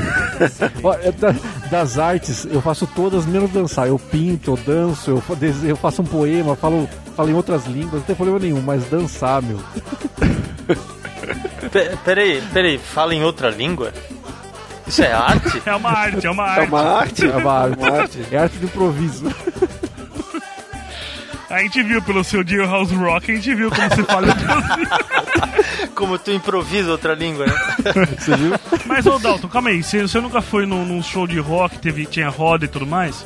Das 1.70 1.98
artes, 1.98 2.46
eu 2.52 2.62
faço 2.62 2.88
todas 2.96 3.26
menos 3.26 3.52
dançar. 3.52 3.88
Eu 3.88 3.98
pinto, 4.00 4.52
eu 4.52 4.58
danço, 4.58 5.22
eu, 5.64 5.76
faço 5.76 6.02
um 6.02 6.06
poema, 6.06 6.56
falo, 6.56 6.88
falo 7.16 7.30
em 7.30 7.34
outras 7.34 7.66
línguas, 7.66 7.94
não 7.96 8.02
tem 8.02 8.16
problema 8.16 8.40
nenhum, 8.40 8.62
mas 8.62 8.84
dançar, 8.86 9.42
meu. 9.42 9.58
Pe- 11.72 11.92
Peraí, 12.04 12.42
peraí, 12.54 12.78
fala 12.78 13.14
em 13.16 13.24
outra 13.24 13.50
língua? 13.50 13.94
Isso 14.92 15.04
é 15.04 15.14
arte? 15.14 15.62
É 15.66 15.74
uma 15.76 15.90
arte, 15.90 16.28
é 16.28 16.30
uma 16.32 16.44
É 16.46 16.50
arte. 16.60 16.68
uma 16.68 16.82
arte. 16.82 17.26
É 17.26 17.36
uma 17.38 17.54
arte. 17.54 17.78
uma 17.80 17.98
arte. 18.02 18.20
É 18.30 18.38
arte 18.38 18.58
do 18.58 18.66
improviso. 18.66 19.26
A 21.50 21.60
gente 21.60 21.82
viu 21.84 22.02
pelo 22.02 22.24
seu 22.24 22.46
Jailhouse 22.46 22.94
Rock, 22.96 23.32
a 23.32 23.36
gente 23.36 23.56
viu 23.56 23.70
como 23.70 23.90
você 23.90 24.04
fala. 24.04 24.28
Como 25.96 26.18
tu 26.18 26.32
improvisa 26.32 26.92
outra 26.92 27.14
língua, 27.14 27.46
né? 27.46 27.54
Você 28.18 28.36
viu? 28.36 28.54
Mas, 28.86 29.06
ô 29.06 29.20
Dalton, 29.20 29.48
calma 29.48 29.70
aí. 29.70 29.84
Você, 29.84 30.02
você 30.04 30.20
nunca 30.20 30.42
foi 30.42 30.66
num, 30.66 30.84
num 30.86 31.04
show 31.04 31.28
de 31.28 31.38
rock, 31.40 31.78
teve, 31.80 32.06
tinha 32.06 32.30
roda 32.30 32.66
e 32.66 32.68
tudo 32.68 32.88
mais? 32.88 33.26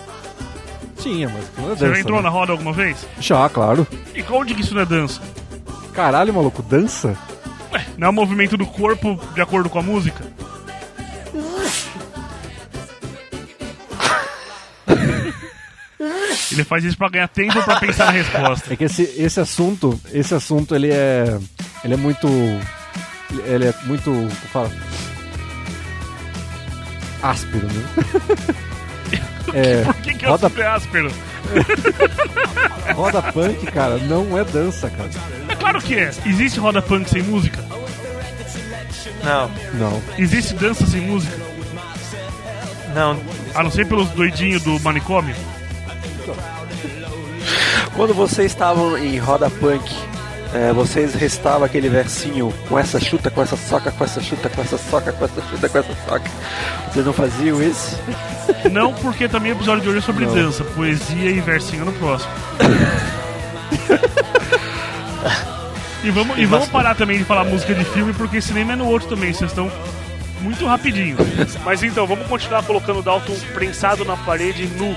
Tinha, 0.98 1.29
mas 1.29 1.45
não 1.57 1.72
é 1.72 1.75
Você 1.75 1.86
dança. 1.86 1.93
já 1.95 2.00
entrou 2.01 2.17
né? 2.17 2.24
na 2.24 2.29
roda 2.29 2.51
alguma 2.51 2.74
vez? 2.74 3.05
Já, 3.19 3.48
claro. 3.50 3.88
E 4.13 4.24
onde 4.29 4.53
que 4.55 4.62
isso 4.62 4.74
não 4.74 4.81
é 4.81 4.86
dança? 4.86 5.22
Caralho, 5.93 6.34
maluco, 6.34 6.62
dança? 6.62 7.15
Não 7.98 8.07
é 8.07 8.10
o 8.10 8.13
movimento 8.13 8.57
do 8.57 8.65
corpo 8.65 9.19
de 9.34 9.41
acordo 9.41 9.69
com 9.69 9.79
a 9.79 9.84
música? 9.84 10.24
Ele 16.55 16.63
faz 16.63 16.83
isso 16.85 16.97
pra 16.97 17.09
ganhar 17.09 17.27
tempo 17.27 17.62
pra 17.63 17.79
pensar 17.79 18.05
na 18.05 18.12
resposta. 18.12 18.71
É 18.74 18.75
que 18.77 18.85
esse, 18.85 19.03
esse 19.17 19.39
assunto, 19.39 20.00
esse 20.12 20.33
assunto, 20.33 20.74
ele 20.74 20.89
é. 20.91 21.38
Ele 21.83 21.93
é 21.93 21.97
muito. 21.97 22.27
Ele 23.45 23.65
é 23.67 23.74
muito. 23.83 24.05
Como 24.05 24.29
fala? 24.51 24.71
Áspero, 27.21 27.67
né? 27.67 27.83
É, 29.53 29.83
Por 29.83 29.93
que, 29.97 30.13
que 30.15 30.25
é 30.25 30.27
roda, 30.27 30.50
super 30.50 30.65
áspero? 30.65 31.12
roda 32.95 33.21
punk, 33.21 33.65
cara, 33.67 33.97
não 34.00 34.38
é 34.38 34.43
dança, 34.43 34.89
cara. 34.89 35.09
É 35.47 35.55
claro 35.55 35.79
que 35.81 35.95
é. 35.95 36.12
Existe 36.25 36.59
roda 36.59 36.81
punk 36.81 37.07
sem 37.09 37.21
música? 37.21 37.63
Não, 39.24 39.50
Não. 39.75 40.01
Existe 40.17 40.55
dança 40.55 40.85
sem 40.88 41.00
música? 41.01 41.38
não. 42.93 43.21
A 43.53 43.63
não 43.63 43.69
ser 43.71 43.88
pelos 43.88 44.09
doidinhos 44.09 44.63
do 44.63 44.79
manicômio? 44.79 45.35
Quando 47.95 48.13
vocês 48.13 48.51
estavam 48.51 48.97
em 48.97 49.17
roda 49.17 49.49
punk, 49.49 49.89
é, 50.53 50.73
vocês 50.73 51.15
restavam 51.15 51.63
aquele 51.63 51.87
versinho 51.87 52.53
com 52.67 52.77
essa 52.77 52.99
chuta, 52.99 53.31
com 53.31 53.41
essa 53.41 53.55
soca, 53.55 53.89
com 53.89 54.03
essa 54.03 54.21
chuta, 54.21 54.49
com 54.49 54.61
essa 54.61 54.77
soca, 54.77 55.13
com 55.13 55.23
essa 55.23 55.41
chuta, 55.49 55.69
com 55.69 55.77
essa 55.77 55.95
soca. 56.05 56.29
Vocês 56.91 57.05
não 57.05 57.13
faziam 57.13 57.63
isso? 57.63 57.97
Não, 58.69 58.93
porque 58.93 59.29
também 59.29 59.53
o 59.53 59.55
episódio 59.55 59.81
de 59.81 59.89
hoje 59.89 59.99
é 59.99 60.01
sobre 60.01 60.25
dança, 60.25 60.63
poesia 60.63 61.31
e 61.31 61.39
versinho 61.39 61.85
no 61.85 61.93
próximo. 61.93 62.31
e 66.03 66.11
vamos, 66.11 66.37
e 66.37 66.45
vamos 66.45 66.67
parar 66.67 66.95
também 66.95 67.17
de 67.17 67.23
falar 67.23 67.45
música 67.45 67.73
de 67.73 67.85
filme, 67.85 68.13
porque 68.13 68.41
cinema 68.41 68.73
é 68.73 68.75
no 68.75 68.87
outro 68.87 69.07
também, 69.07 69.31
vocês 69.31 69.51
estão 69.51 69.71
muito 70.41 70.65
rapidinho. 70.65 71.15
Mas 71.63 71.81
então, 71.81 72.05
vamos 72.05 72.27
continuar 72.27 72.61
colocando 72.63 72.99
o 72.99 73.03
Dalton 73.03 73.37
prensado 73.53 74.03
na 74.03 74.17
parede 74.17 74.67
nu. 74.67 74.93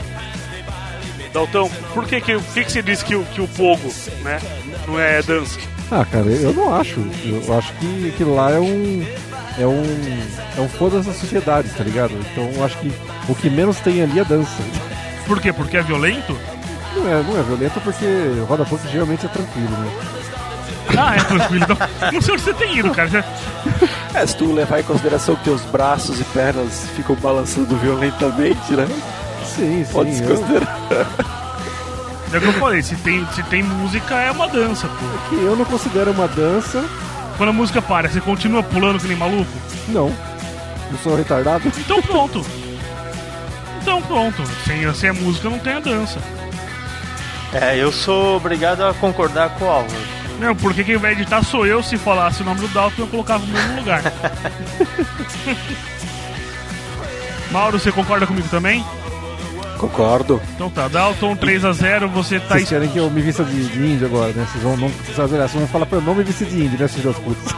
Dalton, 1.32 1.70
por 1.94 2.04
que 2.06 2.20
que, 2.20 2.34
por 2.38 2.54
que, 2.54 2.64
que 2.64 2.72
você 2.72 2.82
disse 2.82 3.04
que, 3.04 3.14
o- 3.14 3.24
que 3.26 3.40
o 3.40 3.48
pogo, 3.48 3.92
né, 4.22 4.38
não 4.86 4.98
é 4.98 5.22
dança? 5.22 5.58
Ah, 5.90 6.04
cara, 6.04 6.26
eu 6.26 6.52
não 6.52 6.74
acho. 6.74 7.00
Eu 7.24 7.58
acho 7.58 7.72
que, 7.74 8.12
que 8.16 8.24
lá 8.24 8.50
é 8.50 8.58
um. 8.58 9.06
É 9.58 9.66
um. 9.66 9.82
É 10.56 10.60
um 10.60 10.68
foda 10.68 11.00
da 11.00 11.12
sociedade, 11.12 11.68
tá 11.70 11.82
ligado? 11.82 12.12
Então 12.30 12.50
eu 12.54 12.64
acho 12.64 12.76
que 12.78 12.92
o 13.28 13.34
que 13.34 13.48
menos 13.48 13.78
tem 13.80 14.02
ali 14.02 14.18
é 14.20 14.24
dança. 14.24 14.50
Por 15.26 15.40
quê? 15.40 15.52
Porque 15.52 15.76
é 15.78 15.82
violento? 15.82 16.36
Não 16.94 17.06
é, 17.08 17.22
não 17.22 17.38
é 17.38 17.42
violento 17.42 17.80
porque 17.80 18.04
roda 18.48 18.64
punk 18.64 18.80
geralmente 18.90 19.24
é 19.24 19.28
tranquilo, 19.28 19.70
né? 19.70 19.90
Ah, 20.96 21.16
é 21.16 21.24
tranquilo. 21.24 21.64
Então, 21.64 21.76
não 22.12 22.20
sei 22.20 22.34
onde 22.34 22.42
você 22.42 22.54
tem 22.54 22.76
ido, 22.78 22.90
cara. 22.90 23.08
Já- 23.08 23.24
É, 24.14 24.26
se 24.26 24.36
tu 24.36 24.52
levar 24.52 24.80
em 24.80 24.84
consideração 24.84 25.36
que 25.36 25.44
teus 25.44 25.62
braços 25.62 26.20
e 26.20 26.24
pernas 26.24 26.86
ficam 26.96 27.14
balançando 27.16 27.76
violentamente, 27.76 28.72
né? 28.72 28.86
Sim, 29.58 29.84
sim. 29.84 29.92
Pode 29.92 30.14
se 30.14 30.22
eu- 30.22 30.28
considerar. 30.36 30.78
É 32.32 32.36
o 32.36 32.40
que 32.40 32.46
eu 32.46 32.52
falei, 32.54 32.82
se 32.82 32.94
tem, 32.96 33.26
se 33.34 33.42
tem 33.44 33.62
música 33.62 34.14
é 34.16 34.30
uma 34.30 34.46
dança, 34.48 34.86
pô. 34.86 35.06
que 35.28 35.34
eu 35.42 35.56
não 35.56 35.64
considero 35.64 36.10
uma 36.12 36.28
dança. 36.28 36.84
Quando 37.36 37.50
a 37.50 37.52
música 37.52 37.80
para, 37.80 38.08
você 38.08 38.20
continua 38.20 38.62
pulando 38.62 38.98
que 39.00 39.06
nem 39.08 39.16
maluco? 39.16 39.50
Não. 39.88 40.08
Eu 40.90 40.98
sou 41.02 41.16
retardado. 41.16 41.62
Então 41.78 42.02
pronto. 42.02 42.44
Então 43.80 44.02
pronto. 44.02 44.42
Sem, 44.66 44.92
sem 44.94 45.10
a 45.10 45.14
música 45.14 45.48
não 45.48 45.58
tem 45.58 45.74
a 45.74 45.80
dança. 45.80 46.18
É, 47.52 47.76
eu 47.78 47.90
sou 47.92 48.36
obrigado 48.36 48.82
a 48.82 48.92
concordar 48.92 49.50
com 49.50 49.64
o 49.64 49.68
Álvaro. 49.70 50.02
Não, 50.38 50.54
porque 50.54 50.84
quem 50.84 50.96
vai 50.98 51.12
editar 51.12 51.42
sou 51.42 51.66
eu. 51.66 51.82
Se 51.82 51.96
falasse 51.96 52.42
o 52.42 52.44
nome 52.44 52.60
do 52.60 52.68
Dalton, 52.68 53.02
eu 53.02 53.06
colocava 53.06 53.44
no 53.46 53.52
mesmo 53.52 53.76
lugar. 53.76 54.02
Mauro, 57.50 57.78
você 57.78 57.90
concorda 57.90 58.26
comigo 58.26 58.48
também? 58.48 58.84
Concordo. 59.78 60.42
Então 60.54 60.68
tá, 60.68 60.88
Dalton 60.88 61.36
3x0, 61.36 62.08
você 62.08 62.40
tá. 62.40 62.56
Vocês 62.56 62.68
querem 62.68 62.88
que 62.88 62.98
eu 62.98 63.08
me 63.08 63.22
vista 63.22 63.44
de, 63.44 63.68
de 63.68 63.78
índio 63.78 64.06
agora, 64.06 64.32
né? 64.32 64.46
Vocês 64.50 64.62
vão, 64.62 64.76
não, 64.76 64.88
vocês 64.88 65.16
vão 65.16 65.28
vocês 65.28 65.52
vão 65.52 65.68
falar 65.68 65.86
pra 65.86 65.98
eu 65.98 66.02
não 66.02 66.14
me 66.14 66.24
vestir 66.24 66.48
de 66.48 66.64
índio, 66.64 66.78
né, 66.78 66.88
filhos 66.88 67.14
das 67.14 67.24
putas? 67.24 67.54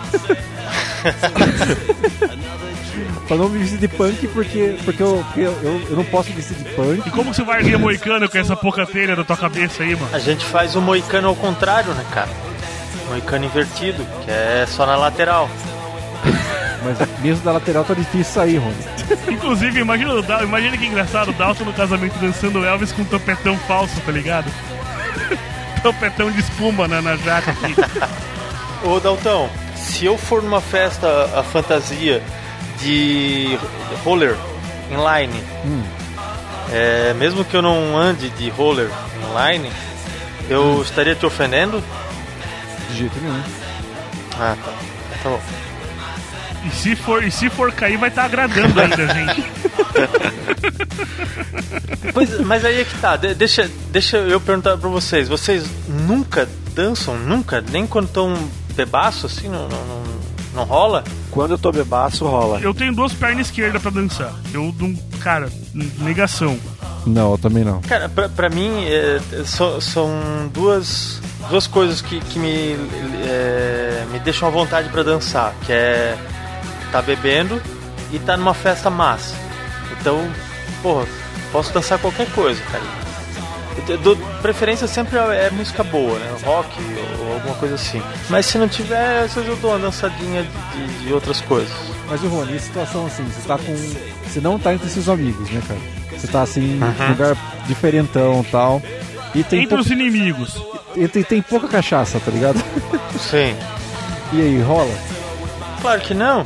pra 3.27 3.37
não 3.37 3.49
me 3.49 3.61
vestir 3.61 3.79
de 3.79 3.89
punk 3.89 4.29
porque, 4.29 4.77
porque, 4.85 5.03
eu, 5.03 5.25
porque 5.25 5.41
eu, 5.41 5.53
eu, 5.63 5.83
eu 5.91 5.97
não 5.97 6.05
posso 6.05 6.31
vestir 6.33 6.57
de 6.57 6.65
punk. 6.65 7.07
E 7.07 7.11
como 7.11 7.33
você 7.33 7.43
vai 7.43 7.61
erguer 7.61 7.79
moicano 7.79 8.29
com 8.29 8.39
essa 8.39 8.57
pouca 8.57 8.87
telha 8.87 9.17
da 9.17 9.25
tua 9.25 9.37
cabeça 9.37 9.83
aí, 9.83 9.97
mano? 9.97 10.11
A 10.13 10.19
gente 10.19 10.45
faz 10.45 10.77
o 10.77 10.81
moicano 10.81 11.29
ao 11.29 11.37
contrário, 11.37 11.95
né, 11.95 12.05
cara? 12.13 12.29
Moicano 13.09 13.47
invertido, 13.47 14.05
que 14.25 14.31
é 14.31 14.67
só 14.69 14.85
na 14.85 14.97
lateral. 14.97 15.49
Mas 16.83 16.97
mesmo 17.21 17.45
da 17.45 17.53
lateral 17.53 17.85
tá 17.85 17.93
difícil 17.95 18.33
sair, 18.33 18.57
Rony. 18.57 18.75
Inclusive, 19.29 19.81
imagina, 19.81 20.15
o 20.15 20.23
Dal- 20.23 20.43
imagina 20.45 20.77
que 20.79 20.87
engraçado 20.87 21.29
o 21.31 21.33
Dalton 21.35 21.65
no 21.65 21.73
casamento 21.75 22.19
dançando 22.19 22.65
Elvis 22.65 22.91
com 22.93 23.03
um 23.03 23.05
topetão 23.05 23.57
falso, 23.69 24.01
tá 24.01 24.11
ligado? 24.13 24.51
topetão 25.83 26.31
de 26.31 26.41
espuma 26.41 26.89
na, 26.89 27.03
na 27.03 27.17
jaca 27.17 27.51
aqui. 27.51 27.75
Ô 28.87 28.99
Daltão, 28.99 29.51
se 29.77 30.07
eu 30.07 30.17
for 30.17 30.43
numa 30.43 30.61
festa 30.61 31.07
a 31.39 31.43
fantasia 31.43 32.23
de 32.81 33.59
roller 34.03 34.37
inline, 34.91 35.43
é, 36.73 37.13
mesmo 37.15 37.45
que 37.45 37.55
eu 37.55 37.61
não 37.63 37.95
ande 37.97 38.31
de 38.31 38.49
roller 38.49 38.89
inline, 39.23 39.71
eu 40.49 40.81
estaria 40.83 41.15
te 41.15 41.27
ofendendo? 41.27 41.83
De 42.91 42.99
jeito 42.99 43.21
nenhum. 43.21 43.43
Ah, 44.39 44.57
tá. 44.65 44.73
Tá 45.23 45.29
bom. 45.29 45.41
E 46.67 46.71
se 46.71 46.95
for, 46.97 47.25
e 47.25 47.31
se 47.31 47.49
for 47.51 47.73
cair, 47.73 47.97
vai 47.97 48.09
estar 48.11 48.25
agradando 48.25 48.81
ainda, 48.81 49.07
gente. 49.15 49.45
Pois, 52.13 52.41
mas 52.41 52.65
aí 52.65 52.81
é 52.81 52.85
que 52.85 52.99
tá. 52.99 53.17
De- 53.17 53.35
deixa, 53.35 53.71
deixa 53.91 54.17
eu 54.19 54.41
perguntar 54.41 54.77
pra 54.77 54.89
vocês. 54.89 55.29
Vocês 55.29 55.65
nunca 55.89 56.49
dançam? 56.75 57.17
Nunca? 57.19 57.61
Nem 57.61 57.87
quando 57.87 58.07
estão 58.07 58.35
bebaço 58.75 59.27
assim? 59.27 59.49
Não, 59.49 59.69
não, 59.69 59.85
não, 59.87 60.03
não 60.55 60.65
rola? 60.65 61.05
Quando 61.31 61.53
eu 61.53 61.59
tô 61.59 61.71
bebaço, 61.71 62.27
rola. 62.27 62.61
Eu 62.61 62.75
tenho 62.75 62.93
duas 62.95 63.13
pernas 63.13 63.47
esquerdas 63.47 63.81
pra 63.81 63.91
dançar. 63.91 64.35
Eu 64.53 64.75
não. 64.79 64.95
Cara, 65.21 65.49
negação. 65.99 66.59
Não, 67.07 67.33
eu 67.33 67.39
também 67.39 67.65
não. 67.65 67.81
Cara, 67.83 68.09
pra, 68.09 68.29
pra 68.29 68.49
mim 68.51 68.85
é, 68.87 69.21
so- 69.45 69.81
são 69.81 70.11
duas, 70.53 71.21
duas 71.49 71.67
coisas 71.67 72.01
que, 72.03 72.21
que 72.21 72.39
me, 72.39 72.77
é, 73.27 74.05
me 74.11 74.19
deixam 74.19 74.49
à 74.49 74.51
vontade 74.51 74.89
pra 74.89 75.03
dançar, 75.03 75.55
que 75.65 75.73
é 75.73 76.17
tá 76.91 77.01
bebendo 77.03 77.61
e 78.13 78.19
tá 78.19 78.37
numa 78.37 78.55
festa 78.55 78.91
massa. 78.91 79.35
Então, 80.01 80.29
porra, 80.83 81.07
posso 81.53 81.73
dançar 81.73 81.99
qualquer 81.99 82.29
coisa, 82.33 82.61
cara. 82.71 82.83
Eu 83.89 83.99
dou 83.99 84.17
preferência 84.43 84.87
sempre 84.87 85.17
é 85.19 85.49
música 85.51 85.83
boa, 85.83 86.19
né? 86.19 86.37
Rock 86.45 86.69
ou 87.21 87.35
alguma 87.35 87.55
coisa 87.55 87.77
assim. 87.77 88.03
Mas 88.29 88.47
se 88.47 88.59
não 88.59 88.69
tiver, 88.69 89.23
às 89.25 89.35
vezes 89.35 89.49
eu 89.49 89.57
dou 89.57 89.71
uma 89.71 89.79
dançadinha 89.79 90.43
de, 90.43 90.87
de- 90.87 91.05
de 91.07 91.13
outras 91.13 91.41
coisas. 91.41 91.73
Mas 92.09 92.23
o 92.23 92.29
Rony, 92.29 92.57
e 92.57 92.61
situação 92.61 93.07
assim, 93.07 93.25
você 93.25 93.47
tá 93.47 93.57
com. 93.57 93.75
Você 94.29 94.41
não 94.41 94.59
tá 94.59 94.75
entre 94.75 94.89
seus 94.89 95.09
amigos, 95.09 95.49
né, 95.51 95.63
cara? 95.67 95.81
Você 96.19 96.27
tá 96.27 96.43
assim, 96.43 96.79
num 96.79 97.09
lugar 97.11 97.37
diferentão 97.67 98.45
e 98.47 98.51
tal. 98.51 98.83
E 99.35 99.43
tem, 99.45 99.61
Entre 99.63 99.77
pou- 99.77 99.79
os 99.79 99.91
inimigos. 99.91 100.61
e 100.97 101.07
tem, 101.09 101.23
tem 101.23 101.41
pouca 101.41 101.69
cachaça, 101.69 102.21
tá 102.21 102.31
ligado? 102.31 102.63
Sim. 103.19 103.57
E 104.33 104.41
aí, 104.41 104.61
rola? 104.61 104.93
Claro 105.81 106.01
que 106.03 106.15
não. 106.15 106.45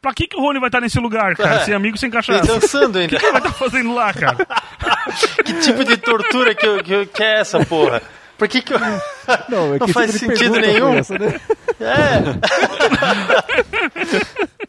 Pra 0.00 0.12
que, 0.12 0.26
que 0.26 0.36
o 0.36 0.40
Rony 0.40 0.60
vai 0.60 0.68
estar 0.68 0.80
nesse 0.82 0.98
lugar, 1.00 1.34
cara? 1.34 1.54
É. 1.62 1.64
Sem 1.64 1.72
amigo, 1.74 1.96
sem 1.96 2.10
E 2.10 2.12
cachaça. 2.12 2.46
dançando 2.46 2.96
O 2.96 2.98
ainda. 3.00 3.08
que 3.18 3.24
ele 3.24 3.32
vai 3.32 3.40
estar 3.40 3.52
fazendo 3.54 3.94
lá, 3.94 4.12
cara? 4.12 4.36
Que 5.44 5.54
tipo 5.60 5.82
de 5.84 5.96
tortura 5.96 6.54
que, 6.54 6.66
eu- 6.66 6.82
que, 6.82 6.92
eu- 6.92 7.06
que 7.06 7.22
é 7.22 7.40
essa, 7.40 7.64
porra? 7.64 8.02
Por 8.36 8.48
que 8.48 8.60
que 8.60 8.74
eu... 8.74 8.78
Não, 9.48 9.74
é 9.74 9.78
Não 9.78 9.86
que 9.86 9.92
faz 9.92 10.12
tipo 10.12 10.32
de 10.32 10.38
sentido 10.38 10.60
nenhum. 10.60 10.94
essa, 10.94 11.16
né? 11.18 11.40
É, 11.80 12.20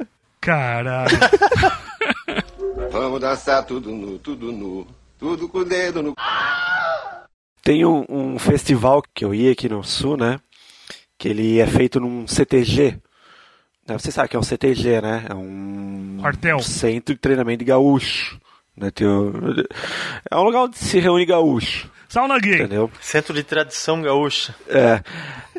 Caralho. 0.39 1.17
Vamos 2.91 3.19
dançar 3.19 3.63
tudo 3.65 3.91
nu, 3.91 4.19
tudo 4.19 4.51
nu. 4.51 4.87
Tudo 5.17 5.49
com 5.49 5.59
o 5.59 5.65
dedo 5.65 6.03
no. 6.03 6.13
Tem 7.63 7.85
um, 7.85 8.05
um 8.07 8.37
festival 8.39 9.01
que 9.13 9.25
eu 9.25 9.33
ia 9.33 9.51
aqui 9.51 9.67
no 9.67 9.83
sul, 9.83 10.15
né? 10.17 10.39
Que 11.17 11.29
ele 11.29 11.59
é 11.59 11.65
feito 11.65 11.99
num 11.99 12.27
CTG. 12.27 12.97
Né, 13.87 13.97
Você 13.97 14.11
sabe 14.11 14.29
que 14.29 14.35
é 14.35 14.39
um 14.39 14.43
CTG, 14.43 15.01
né? 15.01 15.25
É 15.29 15.33
um 15.33 16.17
Quartel. 16.21 16.59
centro 16.59 17.13
de 17.13 17.19
treinamento 17.21 17.59
de 17.59 17.65
gaúcho. 17.65 18.39
Né? 18.75 18.89
Tem 18.91 19.07
o- 19.07 19.31
É 20.29 20.35
um 20.35 20.43
lugar 20.43 20.63
onde 20.63 20.77
se 20.77 20.99
reúne 20.99 21.25
gaúcho, 21.25 21.89
Sauna 22.09 22.37
gay. 22.39 22.55
entendeu? 22.55 22.91
centro 22.99 23.33
de 23.33 23.43
tradição 23.43 24.01
gaúcha. 24.01 24.53
É. 24.67 25.01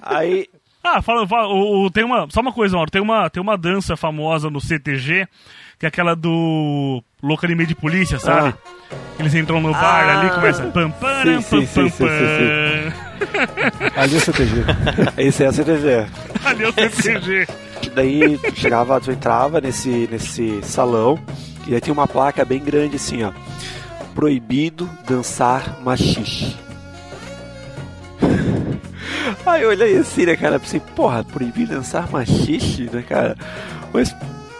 Aí 0.02 0.46
Ah, 0.88 1.02
fala, 1.02 1.26
fala 1.26 1.48
o, 1.48 1.86
o- 1.86 1.90
tem 1.90 2.04
uma, 2.04 2.28
só 2.30 2.40
uma 2.40 2.52
coisa, 2.52 2.76
Mauro, 2.76 2.90
tem 2.90 3.02
uma, 3.02 3.28
tem 3.28 3.42
uma 3.42 3.56
dança 3.58 3.96
famosa 3.96 4.48
no 4.48 4.60
CTG, 4.60 5.26
que 5.80 5.84
é 5.86 5.88
aquela 5.88 6.14
do 6.14 7.02
Louca 7.20 7.48
de 7.48 7.56
Meio 7.56 7.66
de 7.66 7.74
Polícia, 7.74 8.20
sabe? 8.20 8.54
Eles 9.18 9.34
entram 9.34 9.60
no 9.60 9.72
bar 9.72 9.82
Ah. 10.08 10.20
ali, 10.20 10.30
começa 10.30 10.62
pam 10.68 10.90
pam 10.92 11.22
Sim, 11.22 11.32
pam 11.32 11.42
sim, 11.42 11.66
pam 11.66 11.66
sim, 11.66 11.88
sim, 11.90 12.04
pam. 12.04 12.08
sim, 13.90 13.90
Ali 13.96 14.16
é 14.16 14.20
CTG. 14.20 14.52
esse 15.18 15.42
é 15.42 15.46
a 15.48 15.52
CTG. 15.52 16.06
Ali 16.44 16.64
é 16.64 16.68
o 16.68 16.72
CTG. 16.72 17.46
Daí 17.94 18.38
tu 18.38 18.60
chegava, 18.60 19.00
tu 19.00 19.10
entrava 19.10 19.60
nesse, 19.60 20.08
nesse 20.10 20.60
salão 20.62 21.18
e 21.66 21.74
aí 21.74 21.80
tinha 21.80 21.92
uma 21.92 22.06
placa 22.06 22.44
bem 22.44 22.62
grande 22.62 22.96
assim, 22.96 23.22
ó. 23.24 23.32
Proibido 24.14 24.88
dançar 25.06 25.80
machixe. 25.82 26.56
Aí 29.44 29.62
eu 29.62 29.68
olhei 29.68 29.96
assim, 29.98 30.24
né, 30.24 30.36
cara? 30.36 30.58
Pensei, 30.58 30.80
porra, 30.94 31.22
proibido 31.22 31.74
dançar 31.74 32.10
machixe, 32.10 32.88
né, 32.90 33.04
cara? 33.06 33.36
Mas 33.92 34.14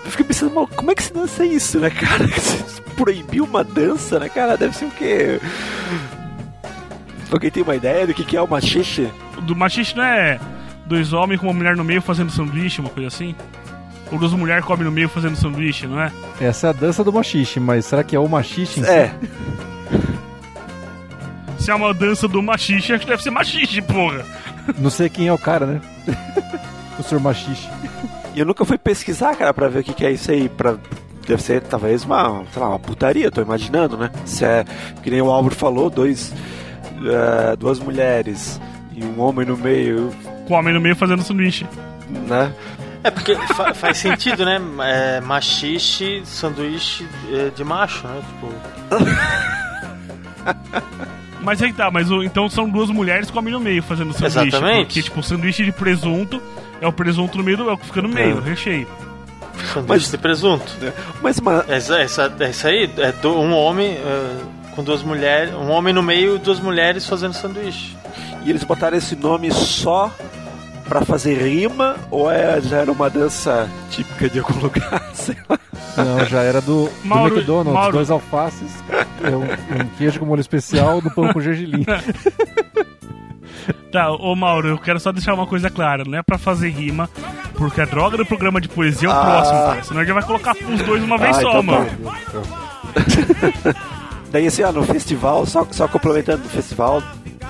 eu 0.05 0.11
fiquei 0.11 0.27
pensando, 0.27 0.55
mal, 0.55 0.69
como 0.69 0.91
é 0.91 0.95
que 0.95 1.03
se 1.03 1.13
dança 1.13 1.45
isso, 1.45 1.79
né, 1.79 1.91
cara? 1.91 2.25
Proibir 2.97 3.43
uma 3.43 3.65
dança, 3.65 4.19
né, 4.19 4.29
cara? 4.29 4.57
Deve 4.57 4.77
ser 4.77 4.87
o 4.87 4.91
quê? 4.91 5.41
Alguém 7.31 7.51
tem 7.51 7.63
uma 7.63 7.77
ideia 7.77 8.07
do 8.07 8.15
que 8.15 8.25
que 8.25 8.37
é 8.37 8.43
o 8.43 8.49
machixe? 8.49 9.11
Do 9.43 9.57
machixe 9.57 9.97
não 9.97 10.05
é 10.05 10.39
dois 10.87 11.13
homens 11.13 11.41
com 11.41 11.47
uma 11.47 11.55
mulher 11.55 11.77
no 11.77 11.85
meio 11.85 12.01
fazendo 12.01 12.31
sanduíche, 12.31 12.81
uma 12.81 12.91
coisa 12.91 13.09
assim? 13.09 13.35
Ou 14.11 14.19
duas 14.19 14.33
mulheres 14.33 14.65
comem 14.65 14.85
no 14.85 14.93
meio 14.93 15.09
fazendo 15.09 15.37
sanduíche, 15.37 15.87
não 15.87 16.01
é? 16.01 16.13
Essa 16.41 16.69
é 16.69 16.71
a 16.71 16.73
dança 16.73 17.03
do 17.03 17.13
machixe, 17.13 17.59
mas 17.59 17.87
será 17.87 18.05
que 18.05 18.15
é 18.15 18.21
o 18.21 18.29
machixe 18.29 18.81
em 18.81 18.85
si? 18.85 18.91
É, 18.91 19.13
Se 21.59 21.71
é 21.71 21.75
uma 21.75 21.93
dança 21.93 22.29
do 22.29 22.41
machixe, 22.41 22.93
acho 22.93 23.05
que 23.05 23.11
deve 23.11 23.23
ser 23.23 23.31
machixe, 23.31 23.83
porra. 23.83 24.25
Não 24.79 24.91
sei 24.91 25.09
quem 25.09 25.27
é 25.27 25.33
o 25.33 25.39
cara, 25.39 25.67
né? 25.67 25.81
o 26.99 27.03
senhor 27.03 27.21
machixe. 27.21 27.69
E 28.35 28.39
eu 28.39 28.47
nunca 28.47 28.65
fui 28.65 28.79
pesquisar, 28.79 29.35
cara, 29.35 29.53
pra 29.53 29.69
ver 29.69 29.81
o 29.81 29.83
que, 29.83 29.93
que 29.93 30.07
é 30.07 30.13
isso 30.13 30.31
aí. 30.31 30.49
Pra... 30.49 30.77
Deve 31.27 31.43
ser 31.43 31.63
talvez 31.63 32.05
uma, 32.05 32.45
sei 32.53 32.63
lá, 32.63 32.69
uma 32.69 32.79
putaria, 32.79 33.33
tô 33.33 33.43
imaginando, 33.43 33.97
né? 33.97 34.13
Se 34.25 34.45
é, 34.45 34.65
que 35.03 35.11
nem 35.11 35.21
o 35.21 35.29
Álvaro 35.29 35.57
falou, 35.57 35.91
dois, 35.91 36.33
é, 37.05 37.57
duas 37.57 37.81
mulheres 37.81 38.61
e 38.95 39.05
um 39.05 39.21
homem 39.21 39.45
no 39.45 39.57
meio, 39.57 40.13
Com 40.47 40.55
o 40.55 40.57
homem 40.59 40.73
no 40.75 40.81
meio 40.81 40.97
fazendo 40.97 41.23
sanduíche. 41.23 41.67
né? 42.09 42.53
É 43.05 43.11
porque 43.11 43.35
fa- 43.55 43.73
faz 43.75 43.99
sentido, 43.99 44.45
né? 44.45 44.61
É, 44.83 45.21
machixe, 45.21 46.23
sanduíche 46.25 47.07
é, 47.33 47.51
de 47.55 47.63
macho, 47.65 48.07
né? 48.07 48.21
Tipo, 48.27 48.53
Mas 51.43 51.63
aí 51.63 51.73
tá, 51.73 51.91
mas 51.91 52.11
o- 52.11 52.23
então 52.25 52.49
são 52.49 52.69
duas 52.69 52.91
mulheres 52.91 53.31
com 53.31 53.37
o 53.37 53.39
homem 53.41 53.53
no 53.53 53.61
meio 53.61 53.83
fazendo 53.83 54.13
sanduíche. 54.13 54.57
Exatamente. 54.57 54.87
Porque, 54.87 55.03
tipo, 55.03 55.21
o 55.21 55.23
sanduíche 55.23 55.65
de 55.65 55.71
presunto 55.73 56.43
é 56.81 56.87
o 56.89 56.93
presunto 56.93 57.39
no 57.39 57.45
meio, 57.45 57.57
do, 57.59 57.71
é 57.71 57.73
o 57.73 57.79
que 57.79 57.87
fica 57.87 58.03
no 58.03 58.09
meio, 58.09 58.31
É. 58.31 58.35
o 58.35 58.41
recheio. 58.41 58.89
sanduíche 59.73 59.85
Mas- 59.89 60.11
de 60.11 60.19
presunto. 60.19 60.73
Mas 61.23 61.39
uma, 61.39 61.65
Essa, 61.69 61.99
essa, 62.01 62.33
essa 62.41 62.69
aí 62.69 62.91
é 62.99 63.13
do- 63.13 63.39
um 63.39 63.53
homem 63.55 63.93
é, 63.93 64.37
com 64.75 64.83
duas 64.83 65.03
mulheres, 65.05 65.55
um 65.55 65.71
homem 65.71 65.95
no 65.95 66.03
meio 66.03 66.35
e 66.37 66.39
duas 66.39 66.59
mulheres 66.59 67.07
fazendo 67.07 67.33
sanduíche. 67.35 67.97
e 68.45 68.51
eles 68.51 68.65
botaram 68.65 68.97
esse 68.97 69.15
nome 69.15 69.51
só 69.53 70.13
pra 70.89 71.05
fazer 71.05 71.35
rima 71.43 71.97
ou 72.11 72.31
é, 72.31 72.61
já 72.61 72.79
era 72.79 72.91
uma 72.93 73.09
dança 73.11 73.69
típica 73.91 74.29
de 74.29 74.39
algum 74.39 74.59
lugar? 74.63 75.03
Sei 75.15 75.37
lá. 75.49 75.59
Não, 75.97 76.25
já 76.27 76.41
era 76.43 76.61
do, 76.61 76.85
do 76.87 76.93
Mauro- 77.05 77.35
McDonald's, 77.37 77.73
Mauro. 77.75 77.93
dois 77.93 78.11
alfaces, 78.11 78.71
é 79.23 79.31
um, 79.31 79.43
um 79.45 79.89
queijo 79.97 80.21
com 80.21 80.27
molho 80.27 80.41
especial 80.41 81.01
do 81.01 81.11
pão 81.11 81.33
com 81.33 81.41
gergelim. 81.41 81.85
Tá, 83.91 84.13
ô 84.13 84.37
Mauro, 84.37 84.69
eu 84.69 84.79
quero 84.79 85.01
só 85.01 85.11
deixar 85.11 85.33
uma 85.35 85.47
coisa 85.47 85.71
clara, 85.71 86.05
não 86.07 86.19
é 86.19 86.23
pra 86.23 86.39
fazer 86.39 86.69
rima, 86.69 87.09
porque 87.55 87.81
a 87.81 87.85
droga 87.85 88.17
do 88.17 88.27
programa 88.27 88.61
de 88.61 88.69
poesia 88.69 89.09
é 89.09 89.11
o 89.11 89.15
Ah. 89.15 89.25
próximo, 89.25 89.59
cara. 89.59 89.83
Senão 89.83 90.01
a 90.01 90.05
gente 90.05 90.15
vai 90.15 90.23
colocar 90.23 90.55
os 90.55 90.83
dois 90.83 91.03
uma 91.03 91.17
vez 91.19 91.37
Ah, 91.39 91.41
só, 91.41 91.49
então 91.61 91.67
tá. 91.67 91.73
mano. 91.73 91.91
Daí 94.31 94.47
assim, 94.47 94.63
ó, 94.63 94.71
no 94.73 94.83
festival, 94.85 95.47
só, 95.47 95.67
só 95.71 95.89
complementando, 95.89 96.43
no 96.45 96.49
festival, 96.49 97.03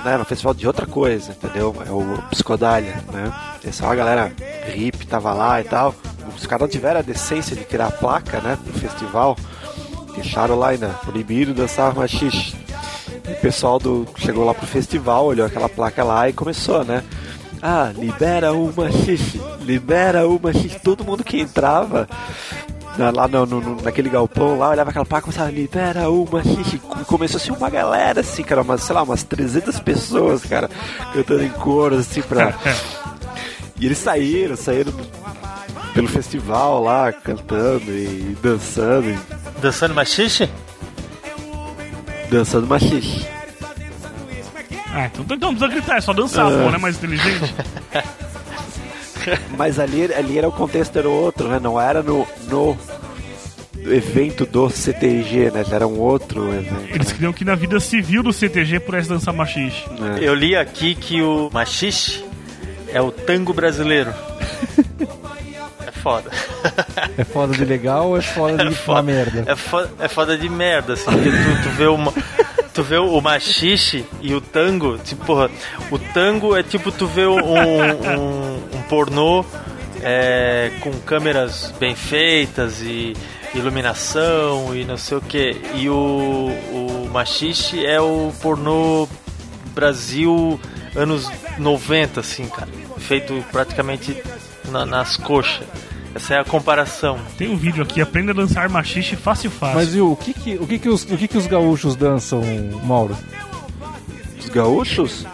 né, 0.07 0.17
no 0.17 0.23
festival 0.23 0.53
de 0.53 0.65
outra 0.65 0.85
coisa, 0.85 1.31
entendeu? 1.31 1.75
É 1.85 1.91
o 1.91 2.21
Psicodália, 2.29 3.03
né? 3.11 3.33
É 3.63 3.71
só 3.73 3.91
a 3.91 3.95
galera 3.95 4.31
hip 4.73 5.05
tava 5.05 5.33
lá 5.33 5.59
e 5.59 5.65
tal. 5.65 5.93
Os 6.33 6.45
caras 6.45 6.61
não 6.61 6.69
tiveram 6.69 6.99
a 6.99 7.03
decência 7.03 7.55
de 7.55 7.65
criar 7.65 7.87
a 7.87 7.91
placa, 7.91 8.39
né, 8.39 8.57
pro 8.63 8.79
festival. 8.79 9.37
Deixaram 10.15 10.55
lá 10.55 10.69
ainda, 10.69 10.89
proibido 11.03 11.53
dançar 11.53 11.93
machixe. 11.93 12.55
E 13.27 13.33
o 13.33 13.35
pessoal 13.35 13.77
do, 13.79 14.07
chegou 14.15 14.45
lá 14.45 14.53
pro 14.53 14.65
festival, 14.65 15.25
olhou 15.25 15.45
aquela 15.45 15.67
placa 15.67 16.03
lá 16.05 16.29
e 16.29 16.33
começou, 16.33 16.85
né? 16.85 17.03
Ah, 17.61 17.91
libera 17.93 18.53
o 18.53 18.73
machixe, 18.73 19.41
libera 19.61 20.25
o 20.25 20.39
machixe. 20.41 20.79
Todo 20.79 21.03
mundo 21.03 21.23
que 21.23 21.41
entrava 21.41 22.07
lá 22.97 23.27
no, 23.27 23.45
no- 23.45 23.61
no- 23.61 23.81
naquele 23.81 24.09
galpão 24.09 24.57
lá, 24.57 24.69
olhava 24.69 24.89
aquela 24.89 25.05
placa 25.05 25.23
e 25.23 25.31
começava, 25.31 25.51
libera 25.51 26.09
o 26.09 26.27
machixe. 26.31 26.81
E 27.01 27.05
Começou 27.05 27.37
assim 27.37 27.51
uma 27.51 27.69
galera, 27.69 28.21
assim, 28.21 28.43
cara, 28.43 28.61
umas, 28.61 28.81
sei 28.83 28.93
lá, 28.95 29.03
umas 29.03 29.23
300 29.23 29.79
pessoas, 29.79 30.43
cara, 30.43 30.69
cantando 31.13 31.43
em 31.43 31.49
coro, 31.49 31.95
assim, 31.97 32.21
pra... 32.21 32.53
E 33.79 33.85
eles 33.85 33.99
saíram, 33.99 34.55
saíram 34.55 34.91
pelo 35.93 36.07
festival 36.07 36.81
lá, 36.83 37.11
cantando 37.13 37.91
e 37.91 38.35
dançando, 38.41 39.09
e 39.09 39.17
Dançando 39.61 39.93
machixe? 39.93 40.49
dançando 42.29 42.65
machixe. 42.67 43.25
Ah, 44.93 45.05
então, 45.05 45.23
então 45.29 45.51
não 45.51 45.57
precisa 45.59 45.67
gritar, 45.67 45.97
é 45.97 46.01
só 46.01 46.11
dançar, 46.13 46.47
Ah. 46.47 46.63
pô, 46.63 46.71
né? 46.71 46.77
Mais 46.77 46.97
inteligente. 46.97 47.53
Mas 49.57 49.79
ali, 49.79 50.13
ali 50.13 50.37
era 50.37 50.47
o 50.47 50.51
contexto 50.51 50.97
era 50.97 51.09
outro, 51.09 51.47
né? 51.47 51.59
Não 51.61 51.79
era 51.79 52.01
no, 52.01 52.27
no 52.49 52.77
evento 53.85 54.45
do 54.45 54.69
CTG, 54.69 55.51
né? 55.51 55.63
Era 55.71 55.87
um 55.87 55.99
outro 55.99 56.53
evento. 56.53 56.93
Eles 56.93 57.11
queriam 57.11 57.33
que 57.33 57.45
na 57.45 57.55
vida 57.55 57.79
civil 57.79 58.23
do 58.23 58.33
CTG 58.33 58.79
pudesse 58.79 59.09
dançar 59.09 59.33
machixe. 59.33 59.83
É. 60.19 60.23
Eu 60.23 60.33
li 60.33 60.55
aqui 60.55 60.95
que 60.95 61.21
o 61.21 61.49
machixe 61.51 62.23
é 62.91 63.01
o 63.01 63.11
tango 63.11 63.53
brasileiro. 63.53 64.13
É 65.85 65.91
foda. 65.91 66.31
É 67.17 67.23
foda 67.23 67.53
de 67.53 67.65
legal 67.65 68.09
ou 68.09 68.17
é 68.17 68.21
foda 68.21 68.65
de 68.65 68.77
uma 68.87 69.01
merda? 69.01 69.43
É 69.51 69.55
foda, 69.55 69.89
é 69.99 70.07
foda 70.07 70.37
de 70.37 70.49
merda, 70.49 70.93
assim, 70.93 71.05
porque 71.05 71.29
tu, 71.29 71.63
tu 71.63 71.69
vê 71.71 71.87
uma. 71.87 72.13
Tu 72.77 72.83
vê 72.83 72.97
o 72.97 73.19
machixe 73.19 74.05
e 74.21 74.35
o 74.35 74.39
tango, 74.39 74.99
tipo, 74.99 75.33
o 75.89 75.97
tango 76.13 76.55
é 76.55 76.61
tipo 76.61 76.91
tu 76.91 77.07
vê 77.07 77.25
um, 77.25 77.39
um, 77.39 78.55
um 78.77 78.81
pornô 78.87 79.43
é, 80.03 80.69
com 80.81 80.91
câmeras 80.99 81.73
bem 81.79 81.95
feitas 81.95 82.79
e 82.83 83.13
iluminação 83.55 84.75
e 84.75 84.85
não 84.85 84.95
sei 84.95 85.17
o 85.17 85.21
que. 85.21 85.59
E 85.73 85.89
o, 85.89 85.95
o 85.95 87.09
machixe 87.11 87.83
é 87.83 87.99
o 87.99 88.31
pornô 88.43 89.09
Brasil 89.73 90.59
anos 90.95 91.27
90, 91.57 92.19
assim, 92.19 92.47
cara. 92.47 92.69
Feito 92.99 93.43
praticamente 93.51 94.21
na- 94.69 94.85
nas 94.85 95.17
coxas. 95.17 95.65
Essa 96.17 96.33
é 96.33 96.39
a 96.39 96.43
comparação. 96.43 97.19
Tem 97.37 97.47
um 97.47 97.55
vídeo 97.55 97.83
aqui, 97.83 98.01
aprenda 98.01 98.31
a 98.31 98.33
dançar 98.33 98.67
machixe 98.69 99.15
fácil 99.15 99.51
fácil. 99.51 99.75
Mas 99.75 99.93
e 99.93 100.01
o 100.01 100.15
que 100.15 100.33
que, 100.33 100.55
o 100.55 100.65
que, 100.65 100.79
que, 100.79 100.89
os, 100.89 101.03
o 101.03 101.15
que 101.15 101.27
que 101.27 101.37
os 101.37 101.45
gaúchos 101.45 101.95
dançam, 101.95 102.41
Mauro? 102.83 103.15
Os 104.39 104.49
gaúchos 104.49 105.27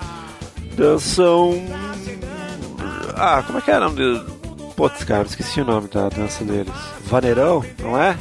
dançam. 0.76 1.54
Ah, 3.15 3.41
como 3.48 3.60
é 3.60 3.62
que 3.62 3.72
é 3.72 3.78
o 3.78 3.80
nome 3.80 3.96
dele? 3.96 4.26
Putz, 4.76 5.06
cara, 5.06 5.24
esqueci 5.24 5.62
o 5.62 5.65
nome 5.65 5.88
da 5.88 6.10
dança 6.10 6.43
deles. 6.43 6.74
Vaneirão, 7.06 7.63
não 7.80 7.98
é? 7.98 8.17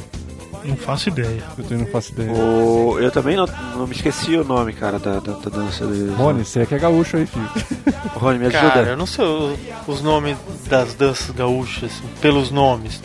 Não 0.65 0.77
faço 0.77 1.09
ideia. 1.09 1.43
Eu 1.57 1.63
também 1.63 1.77
não 1.85 1.91
faço 1.91 2.11
ideia. 2.13 2.31
O... 2.31 2.97
Eu 2.99 3.11
também 3.11 3.35
não, 3.35 3.45
não 3.75 3.85
me 3.87 3.93
esqueci 3.95 4.35
o 4.37 4.43
nome, 4.43 4.73
cara, 4.73 4.97
da, 4.99 5.19
da, 5.19 5.33
da 5.33 5.49
dança 5.49 5.85
deles. 5.85 6.15
Rony, 6.15 6.45
você 6.45 6.61
é 6.61 6.65
que 6.65 6.75
é 6.75 6.79
gaúcho 6.79 7.17
aí, 7.17 7.25
filho. 7.25 7.49
Rony, 8.15 8.39
me 8.39 8.45
ajuda. 8.47 8.61
Cara, 8.71 8.89
eu 8.91 8.97
não 8.97 9.05
sei 9.05 9.25
o- 9.25 9.57
os 9.87 10.01
nomes 10.01 10.37
das 10.69 10.93
danças 10.93 11.29
gaúchas, 11.31 11.91
assim, 11.91 12.07
pelos 12.21 12.49
nomes. 12.51 13.01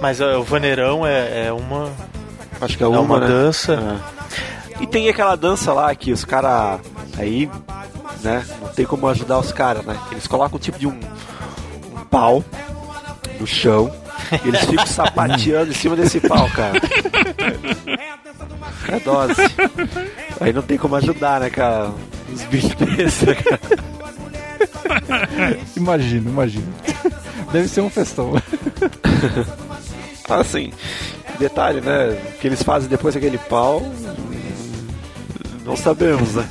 Mas 0.00 0.20
é, 0.20 0.36
o 0.36 0.42
vaneirão 0.42 1.06
é, 1.06 1.46
é 1.48 1.52
uma, 1.52 1.90
Acho 2.60 2.76
que 2.76 2.82
é 2.82 2.86
é 2.86 2.88
uma, 2.88 3.00
uma 3.00 3.20
né? 3.20 3.26
dança. 3.26 4.00
É. 4.80 4.82
E 4.82 4.86
tem 4.86 5.08
aquela 5.08 5.36
dança 5.36 5.72
lá 5.72 5.94
que 5.94 6.12
os 6.12 6.24
caras 6.24 6.80
aí, 7.18 7.50
né, 8.22 8.44
não 8.60 8.68
tem 8.68 8.84
como 8.84 9.08
ajudar 9.08 9.38
os 9.38 9.52
caras, 9.52 9.84
né? 9.84 9.98
Eles 10.10 10.26
colocam 10.26 10.58
tipo 10.58 10.78
de 10.78 10.86
um, 10.86 10.98
um 11.94 12.04
pau 12.10 12.44
no 13.40 13.46
chão 13.46 13.90
eles 14.44 14.60
ficam 14.64 14.86
sapateando 14.86 15.70
em 15.70 15.74
cima 15.74 15.96
desse 15.96 16.20
pau, 16.20 16.48
cara. 16.50 16.80
É 18.88 19.00
dose. 19.00 19.42
Aí 20.40 20.52
não 20.52 20.62
tem 20.62 20.78
como 20.78 20.96
ajudar, 20.96 21.40
né, 21.40 21.50
cara? 21.50 21.92
Os 22.32 22.42
bichos 22.44 22.74
desses, 22.74 23.22
né, 23.22 23.34
cara? 23.34 23.60
Imagino, 25.76 26.30
imagino. 26.30 26.72
Deve 27.52 27.68
ser 27.68 27.80
um 27.80 27.90
festão. 27.90 28.34
Assim, 30.28 30.72
detalhe, 31.38 31.80
né? 31.80 32.08
O 32.10 32.38
que 32.38 32.46
eles 32.46 32.62
fazem 32.62 32.88
depois 32.88 33.14
daquele 33.14 33.38
pau, 33.38 33.82
não 35.64 35.76
sabemos, 35.76 36.34
né? 36.34 36.48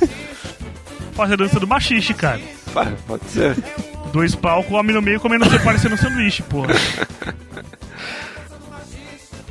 Faz 1.12 1.32
a 1.32 1.36
dança 1.36 1.60
do 1.60 1.66
machixe, 1.66 2.14
cara. 2.14 2.40
Pode 3.06 3.24
ser. 3.30 3.56
Dois 4.16 4.34
pau 4.34 4.64
com 4.64 4.72
o 4.72 4.78
homem 4.78 4.94
no 4.94 5.02
meio 5.02 5.20
comendo 5.20 5.44
você 5.44 5.58
parecendo 5.58 5.94
um 5.94 5.98
sanduíche, 5.98 6.42
porra. 6.42 6.72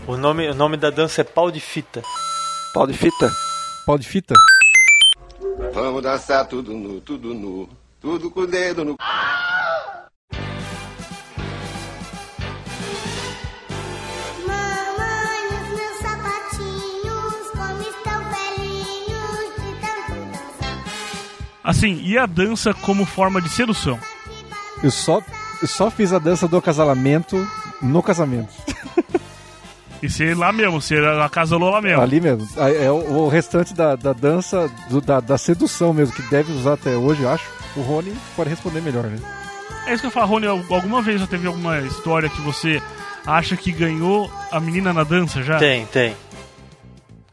O 0.08 0.18
nome, 0.18 0.50
o 0.50 0.56
nome 0.56 0.76
da 0.76 0.90
dança 0.90 1.22
é 1.22 1.24
pau 1.24 1.52
de 1.52 1.60
fita. 1.60 2.02
Pau 2.74 2.88
de 2.88 2.94
fita? 2.94 3.32
Pau 3.86 3.96
de 3.96 4.08
fita? 4.08 4.34
Vamos 5.72 6.02
dançar 6.02 6.48
tudo 6.48 6.74
nu, 6.74 7.00
tudo 7.00 7.32
nu, 7.32 7.70
tudo 8.02 8.32
com 8.32 8.40
o 8.40 8.48
dedo 8.48 8.84
no. 8.84 8.96
Assim, 21.64 22.02
e 22.04 22.18
a 22.18 22.26
dança 22.26 22.74
como 22.74 23.06
forma 23.06 23.40
de 23.40 23.50
sedução? 23.50 24.00
Eu 24.86 24.92
só, 24.92 25.22
eu 25.62 25.68
só 25.68 25.90
fiz 25.90 26.14
a 26.14 26.20
dança 26.20 26.48
do 26.48 26.56
acasalamento 26.58 27.48
no 27.82 28.04
casamento. 28.04 28.54
E 30.04 30.08
você 30.10 30.36
lá 30.36 30.52
mesmo, 30.52 30.80
você 30.80 30.96
acasalou 31.24 31.72
lá 31.72 31.82
mesmo. 31.82 32.02
Ali 32.02 32.22
mesmo. 32.22 32.48
É 32.58 32.92
o, 32.92 33.28
restante 33.28 33.74
da, 33.74 33.96
da 33.96 34.14
dança, 34.14 34.70
do- 34.90 35.02
da, 35.02 35.20
da 35.20 35.38
sedução 35.38 35.92
mesmo, 35.94 36.14
que 36.16 36.22
deve 36.24 36.52
usar 36.54 36.74
até 36.74 36.92
hoje, 36.96 37.24
eu 37.24 37.30
acho. 37.30 37.46
O 37.76 37.82
Rony 37.82 38.14
pode 38.36 38.50
responder 38.52 38.82
melhor, 38.82 39.06
né? 39.06 39.18
É 39.88 39.94
isso 39.94 40.02
que 40.02 40.08
eu 40.08 40.12
falo, 40.12 40.28
Rony, 40.28 40.46
alguma 40.48 41.02
vez 41.02 41.20
já 41.20 41.26
teve 41.28 41.48
alguma 41.48 41.80
história 41.80 42.30
que 42.30 42.42
você 42.42 42.80
acha 43.26 43.58
que 43.58 43.72
ganhou 43.72 44.32
a 44.52 44.60
menina 44.60 44.94
na 44.94 45.04
dança 45.04 45.42
já? 45.42 45.58
Tem, 45.58 45.86
tem. 45.88 46.16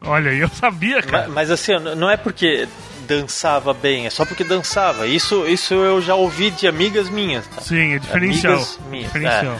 Olha, 0.01 0.29
eu 0.33 0.49
sabia, 0.49 1.01
cara. 1.03 1.27
Mas, 1.29 1.51
assim, 1.51 1.73
n- 1.73 1.95
não 1.95 2.09
é 2.09 2.17
porque 2.17 2.67
dançava 3.03 3.73
bem, 3.73 4.05
é 4.05 4.09
só 4.09 4.25
porque 4.25 4.43
dançava. 4.43 5.05
Isso, 5.07 5.45
isso 5.47 5.73
eu 5.73 6.01
já 6.01 6.15
ouvi 6.15 6.49
de 6.51 6.67
amigas 6.67 7.09
minhas. 7.09 7.45
Tá? 7.47 7.61
Sim, 7.61 7.93
é 7.93 7.99
diferencial. 7.99 8.53
Amigas 8.53 8.79
minhas, 8.89 9.05
diferencial. 9.13 9.59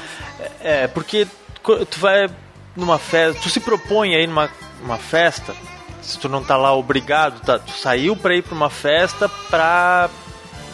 É, 0.61 0.87
porque 0.87 1.27
co- 1.61 1.85
tu 1.85 1.99
vai 1.99 2.27
numa 2.75 2.97
festa, 2.97 3.39
tu 3.41 3.49
se 3.49 3.59
propõe 3.59 4.15
aí 4.15 4.25
numa 4.25 4.49
uma 4.83 4.97
festa, 4.97 5.53
se 6.01 6.17
tu 6.19 6.27
não 6.27 6.43
tá 6.43 6.57
lá 6.57 6.73
obrigado, 6.75 7.39
tá, 7.41 7.57
tu 7.59 7.71
saiu 7.71 8.15
pra 8.15 8.35
ir 8.35 8.41
pra 8.41 8.53
uma 8.55 8.69
festa 8.69 9.29
pra 9.49 10.09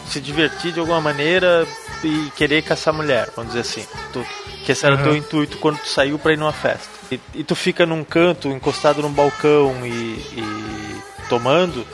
se 0.08 0.20
divertir 0.20 0.72
de 0.72 0.80
alguma 0.80 1.00
maneira 1.00 1.64
e 2.02 2.30
querer 2.34 2.62
caçar 2.62 2.92
mulher, 2.92 3.28
vamos 3.36 3.52
dizer 3.52 3.60
assim. 3.60 3.86
Tu, 4.12 4.26
que 4.64 4.72
esse 4.72 4.84
era 4.84 4.94
o 4.94 4.98
Aham. 4.98 5.04
teu 5.04 5.16
intuito 5.16 5.58
quando 5.58 5.78
tu 5.78 5.88
saiu 5.88 6.18
pra 6.18 6.32
ir 6.32 6.36
numa 6.38 6.52
festa. 6.52 6.88
E, 7.12 7.20
e 7.34 7.44
tu 7.44 7.54
fica 7.54 7.86
num 7.86 8.02
canto, 8.02 8.48
encostado 8.48 9.02
num 9.02 9.12
balcão 9.12 9.86
e, 9.86 9.88
e 9.90 10.89
tomando, 11.30 11.86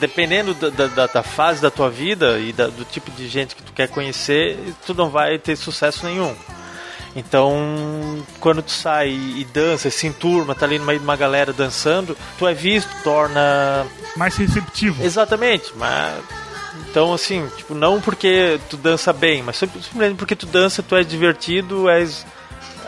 dependendo 0.00 0.52
da, 0.54 0.86
da- 0.88 1.06
da- 1.06 1.22
fase 1.22 1.62
da 1.62 1.70
tua 1.70 1.88
vida 1.88 2.38
e 2.40 2.52
da- 2.52 2.66
do 2.66 2.84
tipo 2.84 3.10
de 3.12 3.28
gente 3.28 3.54
que 3.56 3.62
tu 3.62 3.72
quer 3.72 3.88
conhecer, 3.88 4.58
tu 4.84 4.92
não 4.92 5.08
vai 5.08 5.38
ter 5.38 5.54
sucesso 5.56 6.04
nenhum. 6.04 6.34
Então, 7.14 7.56
quando 8.40 8.62
tu 8.62 8.70
sai 8.72 9.10
e 9.10 9.46
dança, 9.52 9.88
e 9.88 9.90
se 9.90 10.06
enturma, 10.06 10.54
tá 10.54 10.66
ali 10.66 10.78
no 10.78 10.84
meio 10.84 10.98
de 10.98 11.04
uma 11.04 11.14
galera 11.16 11.52
dançando, 11.52 12.16
tu 12.38 12.46
é 12.48 12.54
visto, 12.54 12.88
torna. 13.04 13.86
Mais 14.16 14.34
receptivo. 14.36 15.04
Exatamente, 15.04 15.72
mas. 15.76 16.14
Então, 16.90 17.12
assim, 17.14 17.46
tipo, 17.56 17.74
não 17.74 18.00
porque 18.00 18.58
tu 18.68 18.76
dança 18.76 19.12
bem, 19.12 19.42
mas 19.42 19.56
sim- 19.58 19.66
simplesmente 19.68 20.16
porque 20.16 20.34
tu 20.34 20.46
dança, 20.46 20.82
tu 20.82 20.96
és 20.96 21.06
divertido, 21.06 21.88
és 21.88 22.26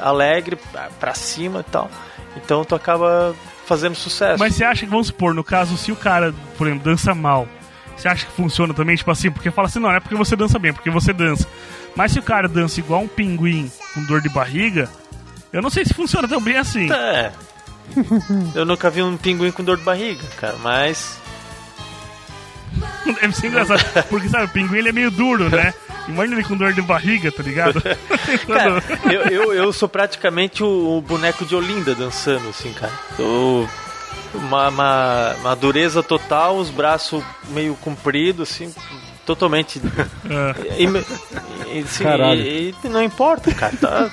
alegre, 0.00 0.58
pra 0.98 1.14
cima 1.14 1.60
e 1.60 1.70
tal. 1.70 1.90
Então 2.36 2.64
tu 2.64 2.74
acaba 2.74 3.34
fazendo 3.64 3.94
sucesso. 3.94 4.38
Mas 4.38 4.54
você 4.54 4.64
acha 4.64 4.84
que, 4.84 4.90
vamos 4.90 5.08
supor, 5.08 5.34
no 5.34 5.44
caso, 5.44 5.76
se 5.76 5.92
o 5.92 5.96
cara, 5.96 6.34
por 6.56 6.66
exemplo, 6.66 6.84
dança 6.84 7.14
mal, 7.14 7.48
você 7.96 8.08
acha 8.08 8.26
que 8.26 8.32
funciona 8.32 8.74
também? 8.74 8.96
Tipo 8.96 9.10
assim, 9.10 9.30
porque 9.30 9.50
fala 9.50 9.68
assim, 9.68 9.78
não, 9.78 9.88
não 9.88 9.96
é 9.96 10.00
porque 10.00 10.14
você 10.14 10.36
dança 10.36 10.58
bem, 10.58 10.70
é 10.70 10.72
porque 10.72 10.90
você 10.90 11.12
dança. 11.12 11.46
Mas 11.96 12.12
se 12.12 12.18
o 12.18 12.22
cara 12.22 12.48
dança 12.48 12.80
igual 12.80 13.02
um 13.02 13.08
pinguim 13.08 13.70
com 13.94 14.02
dor 14.04 14.20
de 14.20 14.28
barriga, 14.28 14.90
eu 15.52 15.62
não 15.62 15.70
sei 15.70 15.84
se 15.84 15.94
funciona 15.94 16.26
tão 16.26 16.40
bem 16.40 16.56
assim. 16.56 16.90
É. 16.92 17.32
Eu 18.54 18.64
nunca 18.64 18.88
vi 18.88 19.02
um 19.02 19.16
pinguim 19.16 19.50
com 19.50 19.62
dor 19.62 19.76
de 19.76 19.84
barriga, 19.84 20.26
cara, 20.38 20.56
mas. 20.62 21.20
Deve 23.04 23.32
ser 23.34 23.48
engraçado. 23.48 23.84
Porque, 24.08 24.28
sabe, 24.28 24.46
o 24.46 24.48
pinguim 24.48 24.78
ele 24.78 24.88
é 24.88 24.92
meio 24.92 25.10
duro, 25.10 25.50
né? 25.50 25.74
Imagina 26.08 26.36
ele 26.38 26.48
com 26.48 26.56
dor 26.56 26.72
de 26.72 26.82
barriga, 26.82 27.30
tá 27.32 27.42
ligado? 27.42 27.80
Cara, 28.46 28.82
eu, 29.12 29.22
eu, 29.22 29.54
eu 29.54 29.72
sou 29.72 29.88
praticamente 29.88 30.62
o, 30.62 30.98
o 30.98 31.00
boneco 31.00 31.44
de 31.44 31.54
Olinda 31.56 31.94
dançando, 31.94 32.48
assim, 32.48 32.72
cara. 32.72 32.92
Tô 33.16 33.66
uma, 34.34 34.68
uma, 34.68 35.34
uma 35.40 35.54
dureza 35.56 36.02
total, 36.02 36.56
os 36.56 36.68
braços 36.70 37.22
meio 37.50 37.74
compridos, 37.76 38.50
assim, 38.50 38.72
totalmente. 39.24 39.80
É. 40.28 40.82
E, 40.82 41.78
e, 41.78 41.82
assim, 41.82 42.02
Caralho. 42.04 42.40
e- 42.40 42.74
e 42.84 42.88
não 42.88 43.02
importa, 43.02 43.52
cara. 43.54 43.76
Tá, 43.76 44.10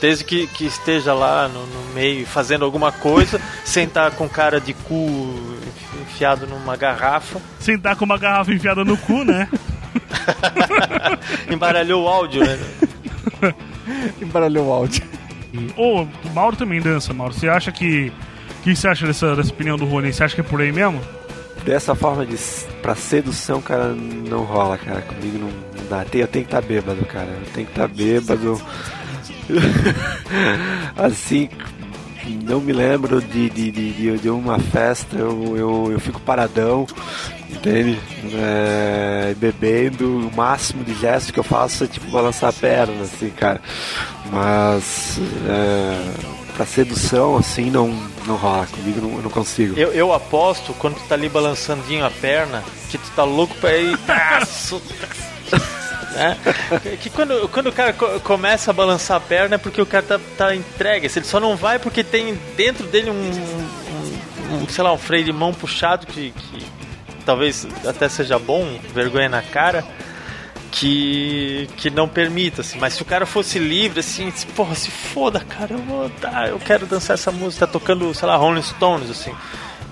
desde 0.00 0.22
que, 0.24 0.46
que 0.46 0.64
esteja 0.66 1.12
lá 1.14 1.48
no, 1.48 1.66
no 1.66 1.94
meio 1.94 2.24
fazendo 2.26 2.64
alguma 2.64 2.92
coisa, 2.92 3.40
sem 3.64 3.84
estar 3.84 4.10
com 4.12 4.28
cara 4.28 4.60
de 4.60 4.72
cu 4.74 5.58
enfiado 6.02 6.46
numa 6.46 6.76
garrafa. 6.76 7.40
Sentar 7.58 7.96
com 7.96 8.04
uma 8.04 8.16
garrafa 8.18 8.52
enfiada 8.52 8.84
no 8.84 8.96
cu, 8.96 9.24
né? 9.24 9.48
Embaralhou 11.50 12.04
o 12.04 12.08
áudio, 12.08 12.44
né? 12.44 12.58
Embaralhou 14.20 14.66
o 14.68 14.72
áudio. 14.72 15.02
Ô, 15.76 16.02
o 16.02 16.08
Mauro 16.34 16.56
também 16.56 16.80
dança, 16.80 17.12
Mauro. 17.14 17.32
Você 17.34 17.48
acha 17.48 17.72
que. 17.72 18.12
O 18.60 18.62
que 18.62 18.74
você 18.76 18.88
acha 18.88 19.06
dessa, 19.06 19.34
dessa 19.36 19.50
opinião 19.50 19.76
do 19.76 19.84
Rony? 19.86 20.12
Você 20.12 20.22
acha 20.24 20.34
que 20.34 20.40
é 20.40 20.44
por 20.44 20.60
aí 20.60 20.72
mesmo? 20.72 21.00
Dessa 21.64 21.94
forma 21.94 22.24
de 22.26 22.36
pra 22.82 22.94
sedução, 22.94 23.60
cara, 23.60 23.88
não 23.94 24.42
rola, 24.44 24.76
cara. 24.78 25.00
Comigo 25.02 25.38
não, 25.38 25.48
não 25.48 25.88
dá. 25.88 26.04
Tem- 26.04 26.20
Eu 26.20 26.28
tenho 26.28 26.44
que 26.44 26.48
estar 26.54 26.60
bêbado, 26.60 27.04
cara. 27.06 27.26
Eu 27.28 27.46
tenho 27.52 27.66
que 27.66 27.72
estar 27.72 27.88
bêbado. 27.88 28.60
assim, 30.96 31.48
não 32.42 32.60
me 32.60 32.72
lembro 32.72 33.20
de, 33.20 33.48
de, 33.50 33.70
de, 33.70 33.92
de- 33.92 34.18
de 34.18 34.30
uma 34.30 34.58
festa, 34.58 35.16
eu, 35.16 35.56
eu, 35.56 35.88
eu 35.92 36.00
fico 36.00 36.20
paradão, 36.20 36.86
entende? 37.50 37.98
É, 38.34 39.34
bebendo, 39.36 40.28
o 40.28 40.36
máximo 40.36 40.84
de 40.84 40.94
gesto 40.94 41.32
que 41.32 41.40
eu 41.40 41.44
faço 41.44 41.84
é 41.84 41.86
tipo 41.86 42.10
balançar 42.10 42.50
a 42.50 42.52
perna, 42.52 43.02
assim, 43.02 43.30
cara. 43.30 43.60
Mas 44.30 45.18
é, 45.48 46.12
pra 46.56 46.66
sedução, 46.66 47.36
assim, 47.36 47.70
não, 47.70 47.88
não 48.26 48.36
rola. 48.36 48.66
Comigo 48.66 49.00
não, 49.00 49.22
não 49.22 49.30
consigo. 49.30 49.78
Eu, 49.78 49.92
eu 49.92 50.12
aposto, 50.12 50.72
quando 50.74 50.94
tu 50.96 51.02
tá 51.08 51.14
ali 51.14 51.28
balançandinho 51.28 52.04
a 52.04 52.10
perna, 52.10 52.62
que 52.90 52.98
tu 52.98 53.10
tá 53.16 53.24
louco 53.24 53.54
pra 53.56 53.76
ir. 53.76 53.96
Que- 56.82 56.96
Que 56.96 57.10
quando, 57.10 57.48
quando 57.48 57.68
o 57.68 57.72
cara 57.72 57.92
co- 57.92 58.18
começa 58.20 58.70
a 58.70 58.74
balançar 58.74 59.16
a 59.16 59.20
perna 59.20 59.54
é 59.54 59.58
porque 59.58 59.80
o 59.80 59.86
cara 59.86 60.02
tá, 60.04 60.20
tá 60.36 60.54
entregue. 60.54 61.06
Ele 61.14 61.24
só 61.24 61.38
não 61.38 61.56
vai 61.56 61.78
porque 61.78 62.02
tem 62.02 62.34
dentro 62.56 62.86
dele 62.86 63.10
um, 63.10 63.14
um- 63.14 64.56
um, 64.62 64.68
sei 64.68 64.82
lá, 64.82 64.92
um 64.92 64.98
freio 64.98 65.24
de 65.24 65.32
mão 65.32 65.52
puxado 65.54 66.06
que, 66.06 66.30
que 66.32 66.66
talvez 67.28 67.68
até 67.86 68.08
seja 68.08 68.38
bom, 68.38 68.80
vergonha 68.94 69.28
na 69.28 69.42
cara. 69.42 69.84
Que, 70.70 71.68
que 71.78 71.88
não 71.88 72.06
permita, 72.06 72.60
assim. 72.60 72.78
Mas 72.78 72.92
se 72.92 73.02
o 73.02 73.04
cara 73.04 73.24
fosse 73.24 73.58
livre, 73.58 74.00
assim, 74.00 74.30
porra, 74.54 74.74
se 74.74 74.90
foda, 74.90 75.40
cara, 75.40 75.72
eu 75.72 75.78
vou 75.78 76.10
dar, 76.20 76.50
eu 76.50 76.58
quero 76.58 76.84
dançar 76.86 77.14
essa 77.14 77.32
música, 77.32 77.66
tá 77.66 77.72
tocando, 77.72 78.12
sei 78.14 78.28
lá, 78.28 78.36
Rolling 78.36 78.62
Stones, 78.62 79.10
assim. 79.10 79.34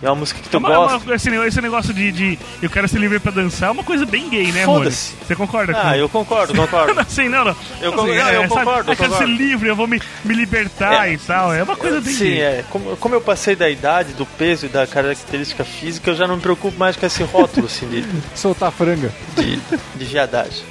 É 0.03 0.09
uma 0.11 0.15
música 0.17 0.41
que 0.41 0.49
tu 0.49 0.57
É 0.57 0.61
uma- 0.61 0.69
gosta. 0.69 0.99
uma- 0.99 1.15
esse, 1.15 1.31
esse 1.35 1.61
negócio 1.63 1.95
de, 1.95 2.13
de 2.13 2.39
eu 2.61 2.69
quero 2.69 2.87
ser 2.87 2.99
livre 2.99 3.19
pra 3.19 3.33
dançar 3.33 3.71
é 3.71 3.73
uma 3.73 3.83
coisa 3.83 4.05
bem 4.05 4.29
gay, 4.29 4.53
né? 4.53 4.65
Foda-se. 4.65 5.15
Você 5.27 5.35
concorda 5.35 5.73
com 5.73 5.81
Ah, 5.83 5.97
eu 5.97 6.09
concordo, 6.09 6.55
concordo. 6.55 6.99
Assim, 7.01 7.29
não, 7.29 7.45
não. 7.47 7.57
Eu 7.81 7.89
Assim, 7.95 7.97
con- 7.97 8.07
não, 8.07 8.13
eu 8.13 8.43
sabe, 8.43 8.49
concordo, 8.49 8.91
eu 8.91 8.93
Eu 8.93 8.97
quero 8.97 9.17
ser 9.17 9.27
livre, 9.27 9.69
eu 9.71 9.75
vou 9.77 9.87
me, 9.87 10.01
me 10.25 10.35
libertar 10.35 11.11
e 11.11 11.17
tal. 11.17 11.53
É 11.55 11.63
uma 11.63 11.77
coisa 11.77 12.01
bem 12.01 12.13
Sim, 12.13 12.25
gay. 12.25 12.41
é. 12.43 12.65
Como, 12.69 12.97
como 12.99 13.15
eu 13.15 13.21
passei 13.23 13.57
da 13.57 13.71
idade, 13.71 14.13
do 14.13 14.27
peso 14.27 14.67
e 14.67 14.69
da 14.69 14.87
característica 14.87 15.65
física, 15.65 16.11
eu 16.11 16.15
já 16.15 16.27
não 16.29 16.37
me 16.37 16.43
preocupo 16.43 16.79
mais 16.79 16.95
com 16.95 17.07
esse 17.07 17.23
rótulo, 17.23 17.67
assim, 17.67 17.89
de, 17.89 18.05
Soltar 18.35 18.69
a 18.69 18.73
franga. 18.73 19.11
de, 19.37 19.57
de 19.97 20.05
viadagem. 20.05 20.63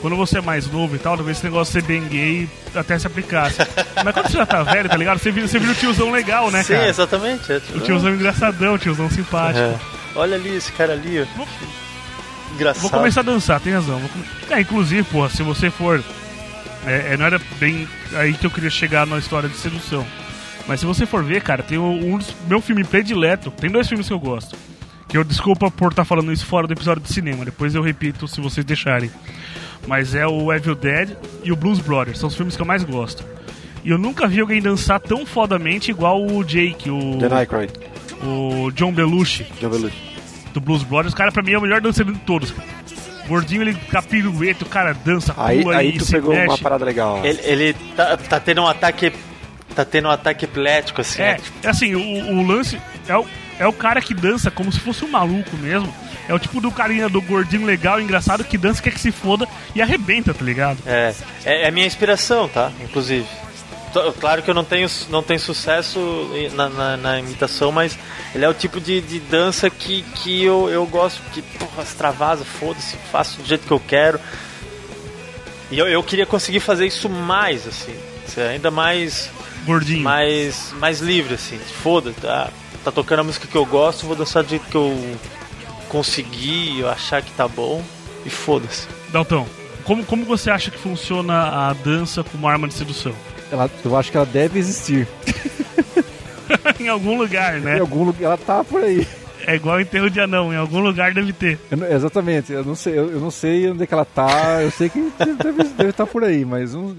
Quando 0.00 0.16
você 0.16 0.38
é 0.38 0.40
mais 0.40 0.70
novo 0.70 0.94
e 0.94 0.98
tal, 0.98 1.16
talvez 1.16 1.38
esse 1.38 1.44
negócio 1.46 1.72
de 1.74 1.80
ser 1.80 1.86
bem 1.86 2.06
gay 2.08 2.48
até 2.74 2.98
se 2.98 3.06
aplicasse. 3.06 3.58
Mas 4.04 4.14
quando 4.14 4.28
você 4.28 4.36
já 4.36 4.46
tá 4.46 4.62
velho, 4.62 4.88
tá 4.88 4.96
ligado? 4.96 5.18
Você 5.18 5.30
vira, 5.32 5.48
você 5.48 5.58
vira 5.58 5.72
o 5.72 5.74
tiozão 5.74 6.10
legal, 6.12 6.50
né, 6.50 6.62
Sim, 6.62 6.74
cara? 6.74 6.88
exatamente. 6.88 7.52
É, 7.52 7.58
tipo, 7.60 7.78
O 7.78 7.80
tiozão 7.80 8.14
engraçadão, 8.14 8.74
o 8.74 8.78
tiozão 8.78 9.10
simpático. 9.10 9.58
é. 9.58 9.78
Olha 10.14 10.36
ali, 10.36 10.54
esse 10.56 10.72
cara 10.72 10.92
ali, 10.92 11.20
ó. 11.20 11.44
Engraçado. 12.54 12.82
Vou 12.82 12.90
começar 12.90 13.20
a 13.20 13.24
dançar, 13.24 13.60
tem 13.60 13.72
razão. 13.72 14.00
É, 14.50 14.60
inclusive, 14.60 15.02
porra, 15.04 15.28
se 15.30 15.42
você 15.42 15.70
for. 15.70 16.02
É, 16.86 17.12
é, 17.12 17.16
não 17.16 17.26
era 17.26 17.40
bem 17.58 17.86
aí 18.14 18.32
que 18.34 18.46
eu 18.46 18.50
queria 18.50 18.70
chegar 18.70 19.06
na 19.06 19.18
história 19.18 19.48
de 19.48 19.56
sedução. 19.56 20.06
Mas 20.66 20.80
se 20.80 20.86
você 20.86 21.06
for 21.06 21.22
ver, 21.24 21.42
cara, 21.42 21.62
tem 21.62 21.78
um, 21.78 22.14
um 22.14 22.18
dos 22.18 22.34
meu 22.46 22.60
filme 22.60 22.84
predileto. 22.84 23.50
Tem 23.50 23.70
dois 23.70 23.88
filmes 23.88 24.06
que 24.06 24.12
eu 24.12 24.18
gosto. 24.18 24.56
Que 25.08 25.16
eu 25.16 25.24
desculpa 25.24 25.70
por 25.70 25.90
estar 25.90 26.04
falando 26.04 26.32
isso 26.32 26.44
fora 26.44 26.66
do 26.66 26.72
episódio 26.72 27.02
de 27.02 27.12
cinema. 27.12 27.44
Depois 27.44 27.74
eu 27.74 27.82
repito 27.82 28.28
se 28.28 28.40
vocês 28.40 28.64
deixarem. 28.64 29.10
Mas 29.86 30.14
é 30.14 30.26
o 30.26 30.52
Evil 30.52 30.74
Dead 30.74 31.16
e 31.42 31.50
o 31.50 31.56
Blues 31.56 31.78
Brothers. 31.78 32.18
São 32.18 32.28
os 32.28 32.34
filmes 32.36 32.56
que 32.56 32.62
eu 32.62 32.66
mais 32.66 32.84
gosto. 32.84 33.24
E 33.84 33.90
eu 33.90 33.96
nunca 33.96 34.26
vi 34.26 34.40
alguém 34.40 34.60
dançar 34.60 35.00
tão 35.00 35.24
fodamente 35.24 35.90
igual 35.90 36.22
o 36.26 36.44
Jake, 36.44 36.90
o, 36.90 37.16
Dan 37.16 37.34
Aykroyd, 37.34 37.72
o 38.22 38.70
John 38.72 38.92
Belushi 38.92 39.46
John 39.60 39.70
Belushi. 39.70 39.96
do 40.52 40.60
Blues 40.60 40.82
Brothers. 40.82 41.14
O 41.14 41.16
cara, 41.16 41.32
pra 41.32 41.42
mim, 41.42 41.52
é 41.52 41.58
o 41.58 41.62
melhor 41.62 41.80
dançarino 41.80 42.14
de 42.14 42.20
todos. 42.20 42.50
cara. 42.50 42.68
Gordinho, 43.28 43.62
ele 43.62 43.76
a 43.94 44.02
pirueta, 44.02 44.64
o 44.64 44.68
cara 44.68 44.92
dança, 44.92 45.34
Aí, 45.36 45.62
pula 45.62 45.76
aí 45.76 45.90
e 45.90 45.98
tu 45.98 46.04
se 46.04 46.12
pegou 46.12 46.34
mexe. 46.34 46.48
uma 46.48 46.58
parada 46.58 46.84
legal. 46.84 47.24
Ele, 47.24 47.38
ele 47.44 47.74
tá, 47.96 48.16
tá 48.16 48.40
tendo 48.40 48.62
um 48.62 48.66
ataque. 48.66 49.12
Tá 49.74 49.84
tendo 49.84 50.08
um 50.08 50.10
ataque 50.10 50.44
epilético, 50.44 51.00
assim. 51.02 51.22
É, 51.22 51.32
né? 51.34 51.40
é 51.62 51.68
assim, 51.68 51.94
o, 51.94 52.34
o 52.34 52.46
lance 52.46 52.78
é 53.06 53.16
o, 53.16 53.24
é 53.58 53.66
o 53.66 53.72
cara 53.72 54.00
que 54.00 54.14
dança 54.14 54.50
como 54.50 54.70
se 54.72 54.80
fosse 54.80 55.04
um 55.04 55.08
maluco 55.10 55.56
mesmo. 55.56 55.92
É 56.28 56.34
o 56.34 56.38
tipo 56.38 56.60
do 56.60 56.70
carinha 56.70 57.08
do 57.08 57.20
gordinho 57.22 57.64
legal, 57.66 58.00
engraçado, 58.00 58.44
que 58.44 58.58
dança, 58.58 58.82
quer 58.82 58.92
que 58.92 59.00
se 59.00 59.10
foda 59.10 59.46
e 59.74 59.80
arrebenta, 59.80 60.34
tá 60.34 60.44
ligado? 60.44 60.78
É, 60.86 61.14
é, 61.44 61.68
é 61.68 61.70
minha 61.70 61.86
inspiração, 61.86 62.48
tá? 62.48 62.70
Inclusive. 62.82 63.26
T- 63.92 64.12
Claro 64.20 64.42
que 64.42 64.50
eu 64.50 64.54
não 64.54 64.64
tenho, 64.64 64.86
não 65.08 65.22
tenho 65.22 65.40
sucesso 65.40 65.98
na, 66.54 66.68
na- 66.68 66.96
na 66.98 67.18
imitação, 67.18 67.72
mas 67.72 67.98
ele 68.34 68.44
é 68.44 68.48
o 68.48 68.52
tipo 68.52 68.78
de, 68.78 69.00
de 69.00 69.18
dança 69.20 69.70
que, 69.70 70.02
que 70.02 70.44
eu, 70.44 70.68
eu 70.68 70.84
gosto, 70.86 71.22
que, 71.32 71.40
porra, 71.40 71.82
extravasa, 71.82 72.44
foda-se, 72.44 72.96
faço 73.10 73.38
do 73.40 73.46
jeito 73.48 73.66
que 73.66 73.72
eu 73.72 73.80
quero. 73.80 74.20
E 75.70 75.78
eu, 75.78 75.86
eu 75.88 76.02
queria 76.02 76.26
conseguir 76.26 76.60
fazer 76.60 76.86
isso 76.86 77.08
mais, 77.08 77.66
assim, 77.66 77.94
ser 78.28 78.42
ainda 78.42 78.70
mais, 78.70 79.30
Gordinho. 79.66 80.02
mais, 80.02 80.72
mais 80.78 81.00
livre, 81.00 81.34
assim. 81.34 81.58
Foda, 81.82 82.12
tá, 82.20 82.50
tá 82.84 82.90
tocando 82.92 83.20
a 83.20 83.24
música 83.24 83.46
que 83.46 83.56
eu 83.56 83.64
gosto, 83.66 84.06
vou 84.06 84.16
dançar 84.16 84.42
do 84.42 84.48
jeito 84.50 84.66
que 84.66 84.74
eu 84.76 85.16
conseguir, 85.88 86.80
eu 86.80 86.88
achar 86.88 87.22
que 87.22 87.30
tá 87.32 87.46
bom, 87.48 87.82
e 88.24 88.30
foda-se. 88.30 88.86
Daltão, 89.10 89.46
como, 89.84 90.04
como 90.04 90.24
você 90.24 90.50
acha 90.50 90.70
que 90.70 90.78
funciona 90.78 91.68
a 91.68 91.72
dança 91.72 92.22
como 92.22 92.46
arma 92.46 92.68
de 92.68 92.74
sedução? 92.74 93.12
Ela, 93.50 93.70
eu 93.84 93.96
acho 93.96 94.10
que 94.10 94.16
ela 94.16 94.26
deve 94.26 94.58
existir. 94.58 95.08
em 96.78 96.88
algum 96.88 97.16
lugar, 97.18 97.58
Em 97.58 97.62
né? 97.62 97.78
algum 97.80 98.04
lugar, 98.04 98.22
ela 98.28 98.36
tá 98.38 98.62
por 98.62 98.82
aí. 98.82 99.06
É 99.46 99.54
igual 99.54 99.80
enterro 99.80 100.10
de 100.10 100.20
anão, 100.20 100.52
em 100.52 100.56
algum 100.56 100.80
lugar 100.80 101.14
deve 101.14 101.32
ter. 101.32 101.58
Eu 101.70 101.78
não- 101.78 101.86
exatamente, 101.86 102.52
eu 102.52 102.62
não, 102.64 102.74
sei, 102.74 102.98
eu, 102.98 103.10
eu 103.12 103.20
não 103.20 103.30
sei 103.30 103.70
onde 103.70 103.82
é 103.82 103.86
que 103.86 103.94
ela 103.94 104.04
tá, 104.04 104.62
eu 104.62 104.70
sei 104.70 104.90
que 104.90 105.10
deve, 105.18 105.64
deve 105.64 105.90
estar 105.90 106.06
por 106.06 106.22
aí, 106.22 106.44
mas 106.44 106.74
não- 106.74 106.94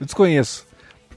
eu 0.00 0.06
desconheço. 0.06 0.66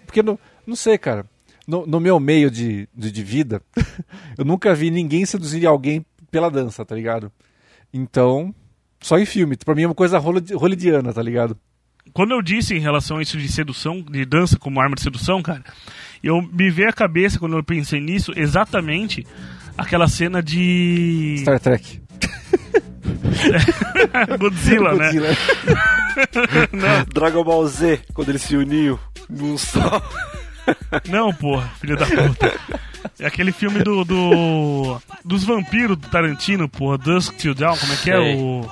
Porque 0.06 0.24
não, 0.24 0.40
não 0.66 0.76
sei, 0.76 0.98
cara. 0.98 1.26
No, 1.68 1.86
no 1.86 2.00
meu 2.00 2.20
meio 2.20 2.50
de, 2.50 2.88
de, 2.96 3.12
de 3.12 3.24
vida, 3.24 3.62
eu 4.38 4.44
nunca 4.44 4.74
vi 4.74 4.90
ninguém 4.90 5.26
seduzir 5.26 5.66
alguém 5.68 6.04
pela 6.32 6.50
dança, 6.50 6.84
tá 6.84 6.96
ligado? 6.96 7.32
Então, 7.94 8.54
só 9.00 9.18
em 9.20 9.26
filme. 9.26 9.56
Pra 9.58 9.76
mim 9.76 9.84
é 9.84 9.88
uma 9.88 9.96
coisa 9.96 10.18
hollywoodiana, 10.18 11.14
tá 11.14 11.22
ligado? 11.22 11.58
Quando 12.14 12.32
eu 12.32 12.42
disse 12.42 12.74
em 12.76 12.80
relação 12.80 13.18
a 13.18 13.22
isso 13.22 13.38
de 13.38 13.48
sedução, 13.48 14.02
de 14.02 14.26
dança 14.26 14.58
como 14.58 14.80
arma 14.80 14.96
de 14.96 15.02
sedução, 15.02 15.42
cara, 15.42 15.64
eu 16.24 16.42
me 16.42 16.70
veio 16.70 16.90
à 16.90 16.94
cabeça 16.94 17.38
quando 17.40 17.56
eu 17.56 17.64
pensei 17.64 18.02
nisso 18.02 18.34
exatamente 18.36 19.26
aquela 19.78 20.08
cena 20.08 20.42
de 20.42 21.38
Star 21.40 21.60
Trek. 21.60 22.02
Godzilla, 24.40 24.94
né? 24.96 25.06
Godzilla. 25.06 25.36
Dragon 27.14 27.44
Ball 27.44 27.68
Z, 27.68 28.02
quando 28.14 28.30
eles 28.30 28.42
se 28.42 28.56
uniam 28.56 29.00
num 29.30 29.58
só. 29.58 30.02
Não, 31.08 31.34
porra, 31.34 31.70
filho 31.80 31.98
da 31.98 32.06
puta. 32.06 32.54
É 33.20 33.26
aquele 33.28 33.52
filme 33.52 33.82
do, 33.82 34.04
do 34.04 35.02
dos 35.26 35.44
vampiros 35.44 35.98
do 35.98 36.08
Tarantino, 36.10 36.68
porra, 36.70 36.98
Dusk 36.98 37.36
Till 37.36 37.56
Dawn, 37.56 37.76
como 37.78 37.94
é 37.94 37.96
que 37.96 38.12
é 38.12 38.20
o 38.20 38.70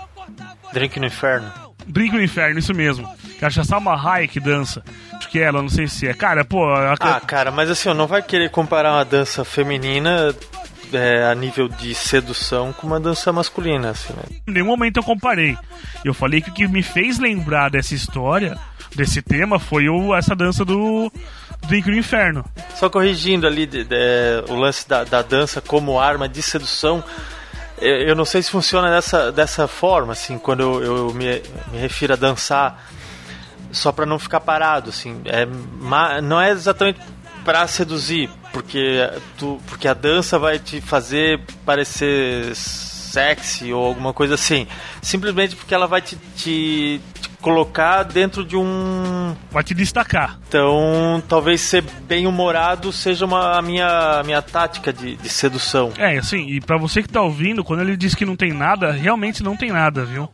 Drink 0.73 0.99
no 0.99 1.05
Inferno. 1.07 1.51
Drink 1.87 2.13
no 2.15 2.21
Inferno, 2.21 2.59
isso 2.59 2.73
mesmo. 2.73 3.07
Que 3.39 3.45
acha 3.45 3.61
a 3.61 3.63
Salma 3.63 3.95
Hayek 3.95 4.33
que 4.33 4.39
dança. 4.39 4.83
Acho 5.13 5.29
que 5.29 5.39
é 5.39 5.43
ela, 5.43 5.61
não 5.61 5.69
sei 5.69 5.87
se 5.87 6.07
é. 6.07 6.13
Cara, 6.13 6.43
pô, 6.43 6.65
a- 6.69 6.95
Ah, 6.99 7.19
cara, 7.21 7.51
mas 7.51 7.69
assim, 7.69 7.91
não 7.93 8.05
vai 8.07 8.21
querer 8.21 8.49
comparar 8.49 8.93
uma 8.93 9.05
dança 9.05 9.45
feminina 9.45 10.35
é, 10.93 11.25
a 11.25 11.35
nível 11.35 11.67
de 11.67 11.93
sedução 11.93 12.71
com 12.73 12.87
uma 12.87 12.99
dança 12.99 13.31
masculina, 13.33 13.89
assim, 13.91 14.13
né? 14.13 14.23
em 14.47 14.51
nenhum 14.51 14.65
momento 14.67 14.97
eu 14.97 15.03
comparei. 15.03 15.57
Eu 16.03 16.13
falei 16.13 16.41
que 16.41 16.49
o 16.49 16.53
que 16.53 16.67
me 16.67 16.83
fez 16.83 17.19
lembrar 17.19 17.69
dessa 17.69 17.93
história, 17.93 18.57
desse 18.95 19.21
tema, 19.21 19.59
foi 19.59 19.89
o, 19.89 20.15
essa 20.15 20.35
dança 20.35 20.63
do 20.65 21.11
no 21.69 21.97
Inferno. 21.97 22.45
Só 22.75 22.89
corrigindo 22.89 23.45
ali 23.47 23.65
de- 23.65 23.83
de- 23.83 24.43
o 24.47 24.55
lance 24.55 24.87
da, 24.87 25.03
da 25.03 25.21
dança 25.21 25.59
como 25.59 25.99
arma 25.99 26.29
de 26.29 26.41
sedução, 26.41 27.03
eu, 27.79 28.15
não 28.15 28.25
sei 28.25 28.41
se 28.41 28.49
funciona 28.49 28.89
dessa, 28.89 29.31
dessa 29.31 29.67
forma, 29.67 30.13
assim, 30.13 30.37
quando 30.37 30.61
eu, 30.61 30.83
eu 30.83 31.13
me, 31.13 31.41
me 31.71 31.77
refiro 31.79 32.13
a 32.13 32.15
dançar 32.15 32.87
só 33.71 33.91
pra 33.91 34.05
não 34.05 34.17
ficar 34.17 34.39
parado, 34.39 34.89
assim, 34.89 35.21
é, 35.25 35.45
não 36.21 36.39
é 36.41 36.51
exatamente 36.51 36.99
pra 37.47 37.65
seduzir, 37.65 38.29
porque, 38.51 39.09
tu, 39.37 39.57
porque 39.67 39.87
a 39.87 39.93
dança 39.93 40.37
vai 40.37 40.59
te 40.59 40.81
fazer 40.81 41.39
parecer 41.65 42.53
sexy 42.53 43.71
ou 43.71 43.85
alguma 43.85 44.11
coisa 44.11 44.33
assim, 44.35 44.67
simplesmente 45.01 45.55
porque 45.55 45.73
ela 45.73 45.87
vai 45.87 46.01
te, 46.01 46.17
te- 46.35 46.99
te 47.21 47.29
colocar 47.41 48.03
dentro 48.03 48.43
de 48.43 48.57
um 48.57 49.33
Vai 49.49 49.63
te 49.63 49.73
destacar. 49.73 50.37
então, 50.49 51.23
talvez 51.29 51.61
ser 51.61 51.83
bem 52.05 52.27
humorado 52.27 52.91
seja 52.91 53.25
uma, 53.25 53.57
a 53.57 53.61
minha, 53.61 53.87
a 54.19 54.23
minha 54.23 54.41
tática 54.41 54.91
de, 54.91 55.15
de 55.15 55.29
sedução. 55.29 55.93
É, 55.97 56.17
assim, 56.17 56.47
e 56.49 56.59
pra 56.59 56.77
você 56.77 57.01
que 57.01 57.07
tá 57.07 57.21
ouvindo, 57.21 57.63
quando 57.63 57.79
ele 57.79 57.95
diz 57.95 58.13
que 58.13 58.25
não 58.25 58.35
tem 58.35 58.51
nada, 58.51 58.91
realmente 58.91 59.41
não 59.41 59.55
tem 59.55 59.71
nada, 59.71 60.03
viu? 60.03 60.29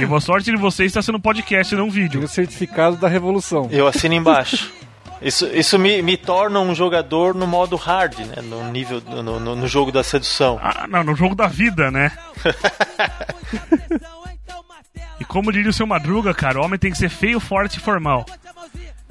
E 0.00 0.06
boa 0.06 0.20
sorte 0.20 0.48
de 0.52 0.56
vocês 0.56 0.90
está 0.90 1.02
sendo 1.02 1.18
podcast, 1.18 1.74
não 1.74 1.90
Tem 1.90 2.02
vídeo. 2.02 2.22
o 2.22 2.28
certificado 2.28 2.96
da 2.96 3.08
revolução. 3.08 3.68
Eu 3.72 3.88
assino 3.88 4.14
embaixo. 4.14 4.70
Isso, 5.20 5.46
isso 5.46 5.78
me, 5.78 6.02
me 6.02 6.16
torna 6.16 6.60
um 6.60 6.74
jogador 6.74 7.34
no 7.34 7.46
modo 7.46 7.76
hard, 7.76 8.18
né? 8.18 8.42
No 8.42 8.70
nível, 8.70 9.00
no, 9.00 9.40
no, 9.40 9.56
no 9.56 9.68
jogo 9.68 9.90
da 9.90 10.04
sedução. 10.04 10.60
Ah, 10.62 10.86
não, 10.86 11.02
no 11.02 11.14
jogo 11.14 11.34
da 11.34 11.46
vida, 11.46 11.90
né? 11.90 12.12
e 15.18 15.24
como 15.24 15.52
diria 15.52 15.70
o 15.70 15.72
seu 15.72 15.86
Madruga, 15.86 16.34
cara, 16.34 16.60
o 16.60 16.64
homem 16.64 16.78
tem 16.78 16.90
que 16.90 16.98
ser 16.98 17.08
feio, 17.08 17.40
forte 17.40 17.78
e 17.78 17.80
formal. 17.80 18.26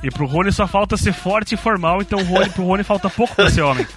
E 0.04 0.12
pro 0.12 0.28
Rony 0.28 0.52
só 0.52 0.68
falta 0.68 0.98
ser 0.98 1.14
forte 1.14 1.56
e 1.56 1.58
formal, 1.58 2.02
então 2.02 2.20
o 2.20 2.24
Rony, 2.24 2.50
pro 2.50 2.66
Rony 2.66 2.84
falta 2.84 3.10
pouco 3.10 3.34
pra 3.36 3.50
ser 3.50 3.62
homem. 3.62 3.88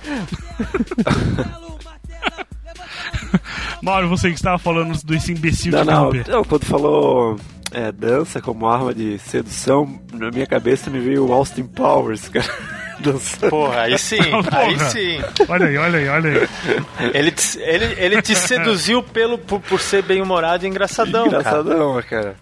Mauro, 3.82 4.08
você 4.08 4.30
que 4.30 4.36
estava 4.36 4.58
falando 4.58 4.96
desse 5.04 5.32
imbecil 5.32 5.72
Não, 5.72 6.10
de 6.10 6.28
não, 6.28 6.38
não, 6.38 6.44
quando 6.44 6.64
falou 6.64 7.36
é, 7.72 7.92
dança 7.92 8.40
como 8.40 8.66
arma 8.66 8.94
de 8.94 9.18
sedução, 9.18 10.00
na 10.12 10.30
minha 10.30 10.46
cabeça 10.46 10.90
me 10.90 10.98
veio 11.00 11.26
o 11.26 11.32
Austin 11.32 11.64
Powers, 11.64 12.28
cara. 12.28 12.46
Dançando. 13.00 13.50
Porra, 13.50 13.82
aí 13.82 13.96
sim, 13.96 14.18
aí 14.50 14.74
Porra. 14.74 14.90
sim. 14.90 15.20
Olha 15.48 15.66
aí, 15.66 15.76
olha 15.76 15.98
aí, 16.00 16.08
olha 16.08 16.30
aí. 16.30 17.10
Ele 17.14 17.30
te, 17.30 17.58
ele, 17.60 17.84
ele 17.96 18.22
te 18.22 18.34
seduziu 18.34 19.04
pelo, 19.04 19.38
por, 19.38 19.60
por 19.60 19.80
ser 19.80 20.02
bem 20.02 20.20
humorado 20.20 20.66
e 20.66 20.68
engraçadão, 20.68 21.30
cara. 21.30 21.40
Engraçadão, 21.40 22.02
cara. 22.02 22.36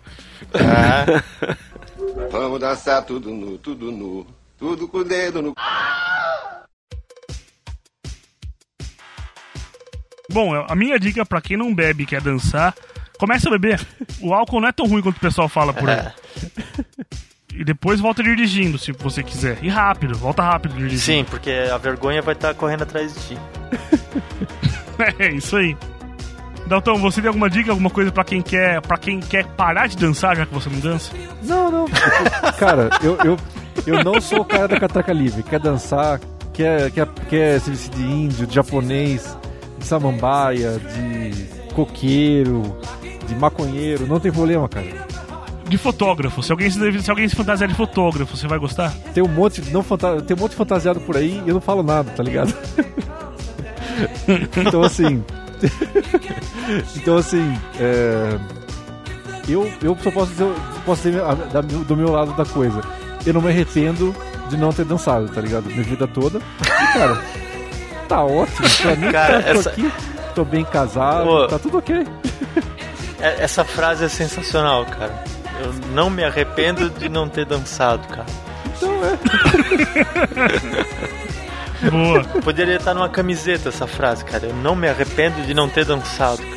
Ah, 0.54 1.56
Vamos 2.30 2.58
dançar 2.58 3.04
tudo 3.04 3.30
nu, 3.30 3.58
tudo 3.58 3.92
nu. 3.92 4.26
Tudo 4.58 4.88
com 4.88 4.98
o 4.98 5.04
dedo 5.04 5.42
no. 5.42 5.54
Bom, 10.30 10.54
a 10.54 10.74
minha 10.74 10.98
dica 10.98 11.24
pra 11.24 11.40
quem 11.40 11.56
não 11.56 11.74
bebe 11.74 12.02
e 12.02 12.06
quer 12.06 12.20
dançar, 12.20 12.74
começa 13.18 13.48
a 13.48 13.52
beber. 13.52 13.80
O 14.20 14.32
álcool 14.34 14.60
não 14.60 14.68
é 14.68 14.72
tão 14.72 14.86
ruim 14.86 15.02
quanto 15.02 15.16
o 15.16 15.20
pessoal 15.20 15.48
fala 15.48 15.72
por 15.72 15.88
aí. 15.88 15.98
É. 15.98 16.12
E 17.54 17.64
depois 17.64 18.00
volta 18.00 18.22
dirigindo, 18.22 18.78
se 18.78 18.92
você 18.92 19.22
quiser. 19.22 19.58
E 19.62 19.68
rápido, 19.68 20.14
volta 20.16 20.42
rápido 20.42 20.74
dirigindo. 20.74 21.00
Sim, 21.00 21.24
porque 21.24 21.50
a 21.50 21.78
vergonha 21.78 22.20
vai 22.20 22.34
estar 22.34 22.54
correndo 22.54 22.82
atrás 22.82 23.14
de 23.14 23.20
ti. 23.20 23.38
É 25.18 25.30
isso 25.30 25.56
aí. 25.56 25.76
Dalton, 26.66 26.96
você 26.96 27.20
tem 27.20 27.28
alguma 27.28 27.50
dica, 27.50 27.70
alguma 27.70 27.90
coisa 27.90 28.10
pra 28.10 28.24
quem 28.24 28.42
quer, 28.42 28.80
para 28.80 28.96
quem 28.96 29.20
quer 29.20 29.44
parar 29.44 29.86
de 29.86 29.96
dançar, 29.96 30.34
já 30.36 30.46
que 30.46 30.54
você 30.54 30.68
não 30.68 30.80
dança? 30.80 31.12
Não, 31.42 31.70
não. 31.70 31.86
Cara, 32.58 32.88
eu, 33.02 33.16
eu, 33.22 33.36
eu 33.86 34.02
não 34.02 34.20
sou 34.20 34.40
o 34.40 34.44
cara 34.44 34.66
da 34.66 34.80
catraca 34.80 35.12
livre. 35.12 35.42
Quer 35.42 35.60
dançar, 35.60 36.18
quer, 36.52 36.90
quer, 36.90 37.06
quer 37.28 37.60
se 37.60 37.70
vestir 37.70 37.90
de 37.90 38.02
índio, 38.02 38.46
de 38.46 38.54
japonês, 38.54 39.36
de 39.78 39.86
samambaia, 39.86 40.78
de 40.78 41.46
coqueiro, 41.74 42.62
de 43.26 43.34
maconheiro. 43.34 44.06
Não 44.06 44.18
tem 44.20 44.30
problema, 44.32 44.68
cara. 44.68 44.86
De 45.68 45.76
fotógrafo. 45.76 46.42
Se 46.42 46.52
alguém 46.52 46.70
se, 46.70 47.02
se 47.02 47.10
alguém 47.10 47.28
se 47.28 47.34
fantasiar 47.34 47.68
de 47.68 47.74
fotógrafo, 47.74 48.36
você 48.36 48.46
vai 48.46 48.58
gostar? 48.58 48.92
Tem 49.12 49.22
um 49.22 49.28
monte, 49.28 49.60
de 49.60 49.72
não 49.72 49.82
fanta 49.82 50.22
tem 50.22 50.36
um 50.36 50.40
monte 50.40 50.50
de 50.52 50.56
fantasiado 50.56 51.00
por 51.00 51.16
aí 51.16 51.42
e 51.44 51.48
eu 51.48 51.54
não 51.54 51.60
falo 51.60 51.82
nada, 51.82 52.10
tá 52.12 52.22
ligado? 52.22 52.54
então 54.66 54.82
assim. 54.82 55.24
então 56.96 57.16
assim. 57.16 57.56
É... 57.80 58.38
Eu, 59.48 59.70
eu 59.80 59.96
só 60.02 60.10
posso 60.10 60.30
dizer, 60.32 60.52
posso 60.84 61.02
dizer 61.02 61.22
a- 61.22 61.34
da- 61.34 61.60
do 61.60 61.96
meu 61.96 62.10
lado 62.10 62.32
da 62.34 62.44
coisa. 62.44 62.80
Eu 63.24 63.32
não 63.34 63.40
me 63.40 63.48
arrependo 63.48 64.14
de 64.50 64.56
não 64.56 64.72
ter 64.72 64.84
dançado, 64.84 65.28
tá 65.28 65.40
ligado? 65.40 65.66
Minha 65.66 65.82
vida 65.84 66.06
toda. 66.08 66.40
E, 66.62 66.92
cara, 66.98 67.22
tá 68.08 68.24
ótimo. 68.24 68.68
Pra 68.82 68.96
mim, 68.96 69.12
Cara, 69.12 69.42
tá, 69.42 69.52
tô 69.52 69.58
essa- 69.60 69.70
aqui, 69.70 69.92
tô 70.34 70.44
bem 70.44 70.64
casado, 70.64 71.26
Pô. 71.26 71.46
tá 71.46 71.58
tudo 71.60 71.78
ok. 71.78 72.04
É- 73.20 73.42
Essa 73.44 73.64
frase 73.64 74.04
é 74.04 74.08
sensacional, 74.08 74.84
cara. 74.86 75.24
Eu 75.62 75.72
não 75.94 76.10
me 76.10 76.22
arrependo 76.24 76.90
de 76.90 77.08
não 77.08 77.28
ter 77.28 77.46
dançado, 77.46 78.06
cara. 78.08 78.26
Então 78.76 78.92
é. 79.04 79.16
Boa. 81.90 82.24
Poderia 82.42 82.76
estar 82.76 82.94
numa 82.94 83.08
camiseta 83.08 83.68
essa 83.68 83.86
frase, 83.86 84.24
cara. 84.24 84.46
Eu 84.46 84.54
não 84.56 84.74
me 84.76 84.88
arrependo 84.88 85.40
de 85.42 85.54
não 85.54 85.68
ter 85.68 85.84
dançado. 85.84 86.42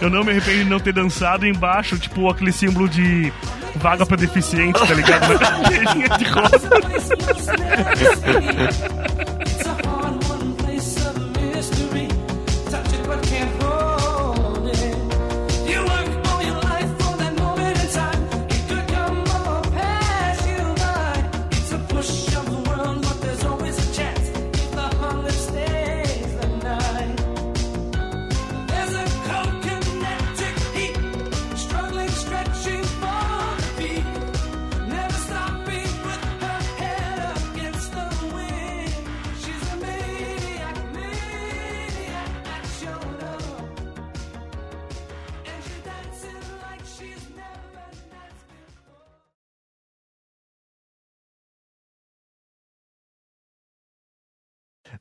Eu 0.00 0.08
não 0.10 0.22
me 0.22 0.30
arrependo 0.30 0.58
de 0.58 0.64
não 0.70 0.78
ter 0.78 0.92
dançado 0.92 1.44
embaixo, 1.46 1.98
tipo, 1.98 2.30
aquele 2.30 2.52
símbolo 2.52 2.88
de 2.88 3.32
vaga 3.76 4.06
pra 4.06 4.16
deficiente, 4.16 4.78
tá 4.78 4.94
ligado? 4.94 5.26
De 6.18 6.24
rosa. 6.24 6.70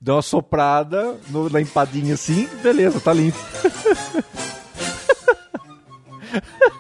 Deu 0.08 0.16
uma 0.16 0.22
soprada 0.22 1.18
no- 1.30 1.50
na 1.50 1.60
empadinha 1.60 2.14
assim, 2.14 2.48
beleza, 2.64 2.98
tá 3.02 3.12
limpo. 3.12 3.38